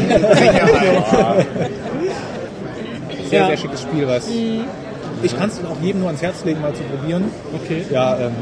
[3.30, 3.46] Sehr, Ja.
[3.48, 4.26] sehr schickes Spiel, was.
[5.22, 7.24] Ich kann es auch jedem nur ans Herz legen, mal zu probieren.
[7.62, 7.84] Okay.
[7.90, 8.32] Ja, ähm,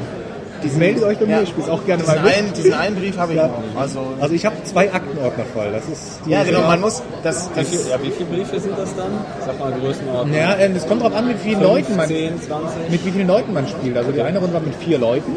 [0.75, 1.43] meldet euch bei mir, Ja.
[1.43, 2.35] ich spiele es auch gerne Diesen mal mit.
[2.37, 3.47] einen, diesen einen Brief habe ich Ja.
[3.49, 3.81] noch.
[3.81, 5.71] Also, Also ich habe zwei Aktenordner voll.
[5.73, 7.03] Das ist die ja, genau, man muss.
[7.23, 9.11] Das, Wie, das, viel, ja, wie viele Briefe sind das dann?
[9.47, 10.37] Sag mal Größenordnung.
[10.37, 12.91] Ja, es kommt darauf an, mit wie vielen Leuten man 10, 20?
[12.91, 13.97] mit wie vielen Leuten man spielt.
[13.97, 15.33] Also die eine Runde war mit vier Leuten.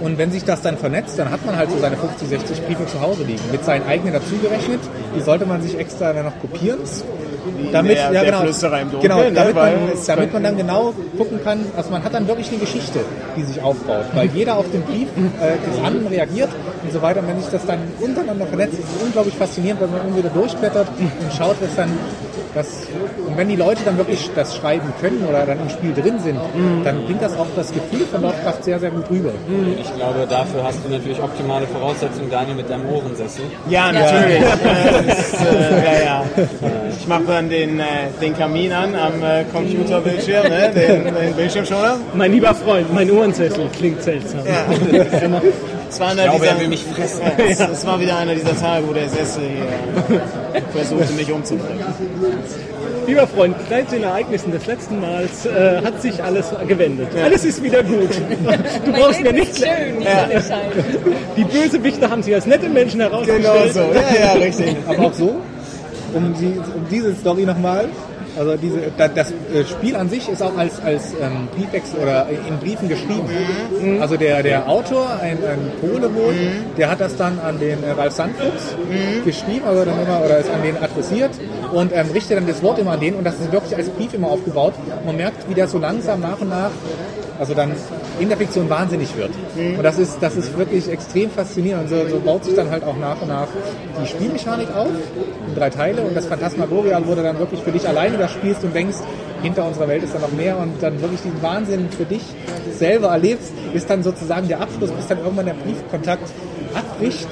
[0.00, 2.86] Und wenn sich das dann vernetzt, dann hat man halt so seine 50, 60 Briefe
[2.86, 3.40] zu Hause liegen.
[3.50, 4.80] Mit seinen eigenen dazugerechnet.
[5.16, 6.78] Die sollte man sich extra dann noch kopieren.
[7.72, 10.56] Damit, der- ja, genau, Flüsterer im Dunkeln, genau, ne, damit, weil man, damit man dann
[10.56, 13.00] genau gucken kann, also man hat dann wirklich eine Geschichte,
[13.36, 15.08] die sich aufbaut, weil jeder auf den Brief
[15.40, 16.48] äh, des anderen reagiert
[16.82, 17.20] und so weiter.
[17.20, 20.30] Und wenn sich das dann untereinander vernetzt, ist es unglaublich faszinierend, weil man irgendwie wieder
[20.30, 21.90] durchblättert und schaut, was dann
[22.54, 22.86] das,
[23.26, 26.38] und wenn die Leute dann wirklich das schreiben können oder dann im Spiel drin sind,
[26.84, 29.30] dann bringt das auch das Gefühl von Lovecraft sehr, sehr gut rüber.
[29.80, 33.44] Ich glaube, dafür hast du natürlich optimale Voraussetzungen, Daniel, mit deinem Ohrensessel.
[33.68, 34.42] ja, natürlich.
[34.68, 36.24] Äh, das, äh, ja, ja.
[36.98, 37.84] Ich mache dann den, äh,
[38.20, 40.70] den Kamin an am äh, Computerbildschirm, ne?
[40.74, 41.98] den, den Bildschirmschoner.
[42.14, 44.40] Mein lieber Freund, mein Ohrensessel klingt seltsam.
[44.46, 45.40] Ja.
[45.88, 47.22] Es war einer Ich glaube, dieser, er will mich fressen.
[47.38, 51.84] Ja, es, es war wieder einer dieser Tage, wo der Sessel hier versuchte, mich umzubringen.
[53.06, 57.08] Lieber Freund, seit den Ereignissen des letzten Mals äh, hat sich alles gewendet.
[57.22, 58.10] Alles ist wieder gut.
[58.84, 60.74] Du Mein brauchst mir Leben nicht ist schön, die Sonne scheint.
[61.36, 63.72] Die Bösewichte haben sich als nette Menschen herausgestellt.
[63.72, 64.76] Genau so, ja, ja, richtig.
[64.86, 65.40] Aber auch so,
[66.12, 67.88] um, die, um diese Story nochmal.
[68.38, 72.26] Also diese, da- das äh, Spiel an sich ist auch als, als ähm, Briefwechsel oder
[72.28, 73.28] in Briefen geschrieben.
[74.00, 76.34] Also der, der Autor, ein, ein Pole wohl,
[76.76, 78.76] der hat das dann an den äh, Ralf Sandfuchs
[79.24, 81.30] geschrieben, also dann immer, oder ist an den adressiert
[81.72, 84.14] und ähm, richtet dann das Wort immer an den und das ist wirklich als Brief
[84.14, 84.74] immer aufgebaut.
[85.04, 86.70] Man merkt, wie der so langsam nach und nach
[87.40, 87.70] also dann
[88.18, 89.30] in der Fiktion wahnsinnig wird.
[89.76, 91.84] Und das ist, das ist wirklich extrem faszinierend.
[91.84, 93.48] Und so, so baut sich dann halt auch nach und nach
[94.02, 94.88] die Spielmechanik auf,
[95.46, 96.02] in drei Teile.
[96.02, 98.98] Und das Phantasmagoria, du dann wirklich für dich alleine das spielst und denkst,
[99.42, 102.22] hinter unserer Welt ist da noch mehr und dann wirklich diesen Wahnsinn für dich
[102.76, 106.30] selber erlebst, ist dann sozusagen der Abschluss, bis dann irgendwann der Briefkontakt
[106.74, 107.28] abbricht.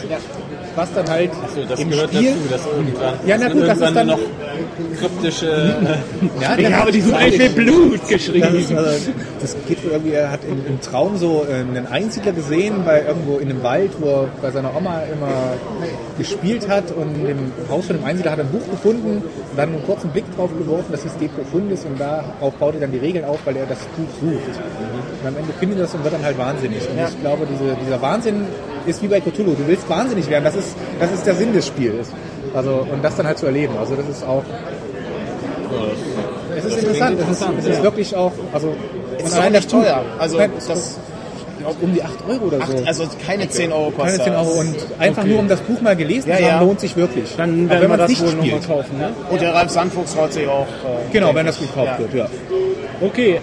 [0.76, 3.80] Was dann halt So, das im gehört Spiel, dazu, dass irgendwann, Ja, na gut, das
[3.80, 4.18] ist dann- noch
[5.00, 8.46] kryptische äh, ja, Ich dann- habe diesen Ei für Blut geschrieben.
[8.52, 9.10] Das, ist, also,
[9.40, 13.38] das geht irgendwie, er hat im, im Traum so äh, einen Einsiedler gesehen, bei irgendwo
[13.38, 15.54] in einem Wald, wo er bei seiner Oma immer
[16.18, 19.56] gespielt hat und in dem Haus von dem Einsiedler hat er ein Buch gefunden und
[19.58, 22.92] dann einen kurzen Blick drauf geworfen, das hieß De Profundis und darauf baut er dann
[22.92, 24.60] die Regeln auf, weil er das Buch sucht.
[25.22, 26.82] Und am Ende findet er das und wird dann halt wahnsinnig.
[26.88, 28.44] Und ich glaube, diese, dieser Wahnsinn
[28.86, 29.54] ist wie bei Cthulhu.
[29.54, 32.08] Du willst wahnsinnig werden, das ist, das ist der Sinn des Spiels.
[32.54, 33.74] Also, und das dann halt zu erleben.
[33.78, 34.42] Also das ist auch
[36.56, 38.74] es ist interessant, es ist, es ist wirklich auch, also
[39.18, 40.04] Ist allein auch nicht teuer.
[40.18, 40.98] Also Nein, das
[41.58, 42.72] glaube, um die 8 Euro oder so.
[42.78, 45.30] acht, also keine 10 Euro keine kostet 10 Euro und einfach Okay.
[45.32, 46.60] nur um das Buch mal gelesen Ja, zu haben, ja.
[46.60, 47.34] lohnt sich wirklich.
[47.36, 48.98] Dann werden wir man das nicht wohl nochmal kaufen.
[48.98, 49.10] Ne?
[49.30, 50.62] Und der Ralf Sandfuchs freut sich auch.
[50.66, 51.98] Äh, Genau, wenn das gekauft Ja.
[51.98, 52.26] wird, ja.
[53.00, 53.40] Okay.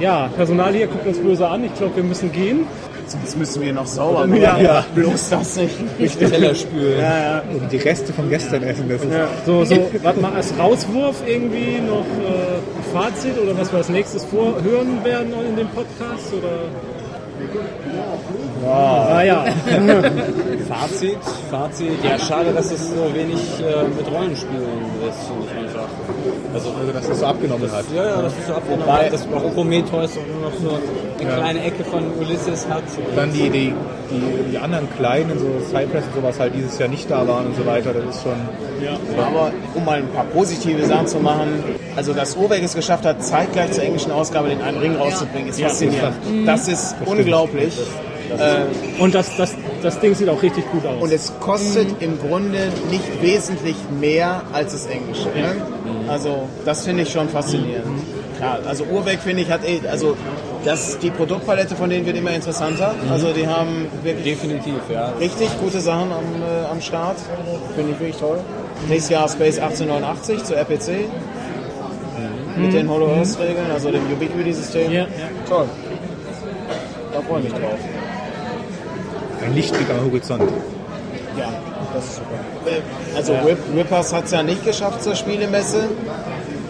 [0.00, 1.64] Ja, Personal hier guckt uns böse an.
[1.64, 2.66] Ich glaube, wir müssen gehen.
[3.06, 4.40] Sonst müssen wir noch sauber machen.
[4.40, 4.84] Ja, ja.
[4.94, 6.18] Bloß das nicht.
[6.18, 7.04] Teller spülen.
[7.52, 9.10] Und die Reste vom gestern essen, das ist
[9.46, 13.88] So, so, warte mal, als Rauswurf irgendwie noch äh, ein Fazit oder was wir als
[13.88, 16.32] nächstes vorhören werden in dem Podcast?
[16.32, 16.93] Oder?
[18.66, 19.44] Ah ja,
[20.68, 21.18] Fazit,
[21.50, 21.92] Fazit.
[22.02, 24.62] Ja, schade, dass es so wenig äh, mit Rollenspielen
[25.08, 25.88] ist, finde ich einfach.
[26.54, 27.84] Also, dass das so abgenommen hat.
[27.94, 30.78] ja, ja, das ist so abgenommen, hat, dass auch Prometheus auch nur noch so
[31.20, 32.84] eine kleine Ecke von Ulysses hat.
[33.14, 33.74] Dann die, die,
[34.10, 37.56] die, die anderen kleinen, so Cypress und sowas halt dieses Jahr nicht da waren und
[37.56, 38.32] so weiter, das ist schon...
[39.18, 41.62] Aber um mal ein paar positive Sachen zu machen,
[41.96, 45.60] also dass Urwerk es geschafft hat, zeitgleich zur englischen Ausgabe den einen Ring rauszubringen, ist
[45.60, 46.16] faszinierend.
[46.44, 47.78] Das ist unglaublich.
[48.38, 51.02] Äh, und das, das, das Ding sieht auch richtig gut aus.
[51.02, 55.28] und es kostet im Grunde nicht wesentlich mehr als das Englische.
[55.28, 55.56] Ne?
[56.08, 57.84] Also das finde ich schon faszinierend.
[58.36, 60.16] Klar, also Urwerk finde ich hat eh, also
[60.64, 62.94] das, die Produktpalette von denen wird immer interessanter.
[63.10, 65.12] Also die haben wirklich Definitiv, ja.
[65.20, 67.16] richtig gute Sachen am, äh, am Start.
[67.76, 68.40] Finde ich wirklich toll.
[68.88, 71.08] Nächstes Jahr Space 1889 zur RPC.
[72.56, 74.92] Mit den Hollow Earth Regeln, also dem Ubiquity-System.
[74.92, 75.06] Ja, ja.
[75.48, 75.66] Toll.
[77.28, 77.78] Freue ich mich drauf.
[79.44, 80.42] Ein Lichtblick am Horizont.
[81.38, 81.48] Ja,
[81.94, 82.70] das ist super.
[82.70, 85.88] Äh, Also Rip, Rippers hat es ja nicht geschafft zur Spielemesse.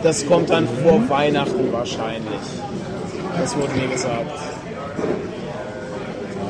[0.02, 2.40] Das kommt dann vor Weihnachten wahrscheinlich.
[3.40, 4.26] Das wurde mir gesagt.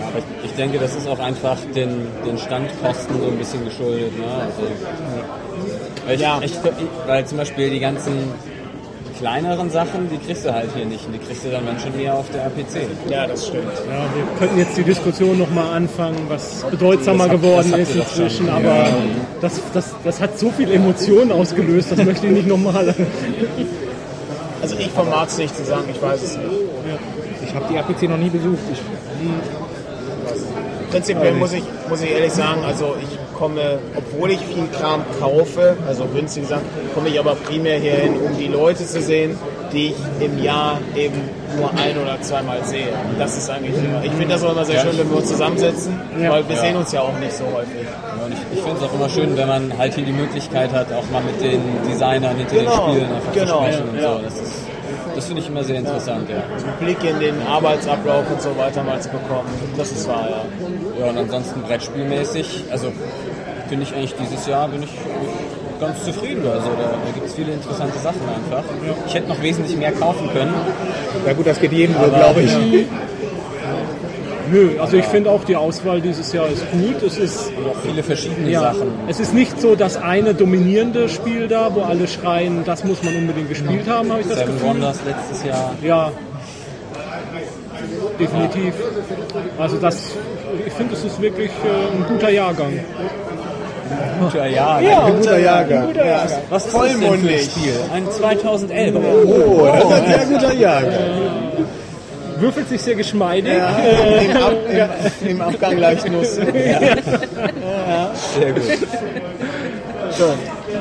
[0.08, 4.16] Aber ich, ich denke, das ist auch einfach den, den Standkosten so ein bisschen geschuldet.
[4.18, 4.24] Ne?
[4.26, 4.62] Also,
[6.06, 6.40] weil, ich, Ja.
[6.42, 6.52] ich,
[7.06, 8.32] weil zum Beispiel die ganzen
[9.24, 11.06] kleineren Sachen, die kriegst du halt hier nicht.
[11.06, 12.86] Und die kriegst du dann, dann schon eher auf der APC.
[13.08, 13.72] Ja, das stimmt.
[13.88, 18.86] Ja, wir könnten jetzt die Diskussion nochmal anfangen, was bedeutsamer habt- geworden ist inzwischen, aber
[19.40, 22.94] das, das, das hat so viel Emotionen ausgelöst, das möchte ich nicht nochmal.
[24.60, 26.48] Also ich vermag es nicht zu sagen, ich weiß es nicht.
[27.46, 28.58] Ich habe die APC noch nie besucht.
[28.72, 28.80] Ich,
[30.90, 35.76] Prinzipiell muss ich, muss ich ehrlich sagen, also ich komme, obwohl ich viel Kram kaufe,
[35.86, 36.64] also günstige Sachen,
[36.94, 39.36] komme ich aber primär hierhin, um die Leute zu sehen,
[39.72, 41.20] die ich im Jahr eben
[41.56, 42.88] nur ein oder zweimal sehe.
[43.10, 45.28] Und das ist eigentlich immer, ich finde das auch immer sehr schön, wenn wir uns
[45.28, 47.82] zusammensetzen, weil wir sehen uns ja auch nicht so häufig.
[47.82, 50.72] Ja, und ich, ich finde es auch immer schön, wenn man halt hier die Möglichkeit
[50.72, 54.00] hat, auch mal mit den Designern hinter Genau, den Spielen einfach genau, zu sprechen und
[54.00, 54.18] ja.
[54.30, 54.63] so.
[55.14, 56.36] Das, finde ich immer sehr interessant, ja.
[56.36, 60.44] Einen Blick in den Arbeitsablauf und so weiter mal zu bekommen, das ist wahr, ja.
[61.00, 62.92] Ja, und ansonsten Brettspielmäßig, also
[63.68, 64.90] finde ich eigentlich dieses Jahr bin ich
[65.80, 66.46] ganz zufrieden.
[66.46, 68.64] Also da, da gibt es viele interessante Sachen einfach.
[69.06, 70.54] Ich hätte noch wesentlich mehr kaufen können.
[71.26, 72.52] ja gut, das geht jedem so, glaube ich.
[74.52, 77.02] Nö, also ich finde auch die Auswahl dieses Jahr ist gut.
[77.02, 78.92] Es ist, Und auch viele verschiedene ja, Sachen.
[79.08, 83.16] es ist nicht so das eine dominierende Spiel da, wo alle schreien, das muss man
[83.16, 84.68] unbedingt gespielt haben, habe ich das Seven Gefühl.
[84.68, 85.74] Wonders letztes Jahr.
[85.82, 86.12] Ja,
[88.18, 88.74] definitiv.
[89.58, 90.12] Also das,
[90.66, 92.72] ich finde, es ist wirklich äh, ein guter Jahrgang.
[94.20, 94.80] Guter Jahr.
[94.80, 95.86] Ja, Ein guter Jahrgang.
[95.88, 96.38] Guter Jahrgang.
[96.50, 97.42] Was ist das denn für ein Vollmundig.
[97.44, 97.74] Spiel?
[97.92, 98.94] Ein 2011.
[98.96, 100.92] Oh, das ist ein sehr guter Jahrgang.
[102.38, 103.52] Würfelt sich sehr geschmeidig.
[103.54, 104.52] Im, Ab,
[105.22, 106.34] im, Im Abgang leicht Nuss.
[108.34, 108.62] Sehr gut.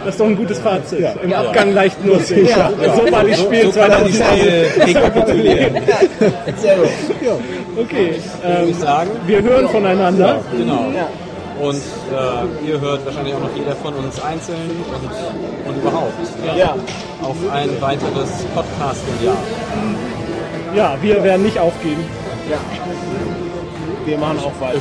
[0.06, 1.06] Das ist doch ein gutes Fazit.
[1.24, 2.50] Im Abgang leicht nussig.
[2.50, 2.70] Ja.
[2.96, 4.72] So war die Spiel So kann man die 2011.
[4.74, 5.76] Spiele rekapitulieren.
[6.58, 6.90] Sehr gut.
[7.80, 9.10] Okay, Würde ich sagen.
[9.26, 10.40] wir hören voneinander.
[10.56, 10.86] Genau.
[11.62, 14.58] Und äh, ihr hört wahrscheinlich auch noch jeder von uns einzeln
[14.92, 16.12] und, und überhaupt
[16.58, 16.76] Ja.
[17.22, 19.02] auf ein weiteres Podcast
[20.76, 22.04] Ja, wir werden nicht aufgeben.
[24.06, 24.80] Wir machen auch weiter.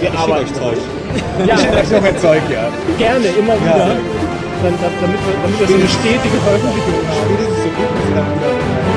[0.00, 0.44] Wir Schickt arbeiten.
[0.44, 0.78] euch Zeug.
[1.46, 2.68] Ja, Schickt euch noch ein Zeug, ja.
[2.98, 3.96] gerne, immer wieder.
[4.62, 7.34] Dann, dann, damit, wir, damit wir so eine stetige Veröffentlichung haben.
[7.34, 8.92] Spätestens so gut,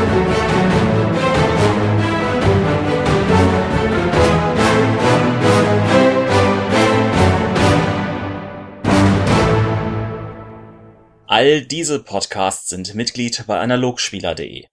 [11.28, 14.68] All diese Podcasts sind Mitglied bei analogspieler.de,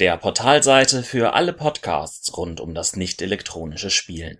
[0.00, 4.32] der Portalseite für alle Podcasts rund um das nicht elektronische Spielen.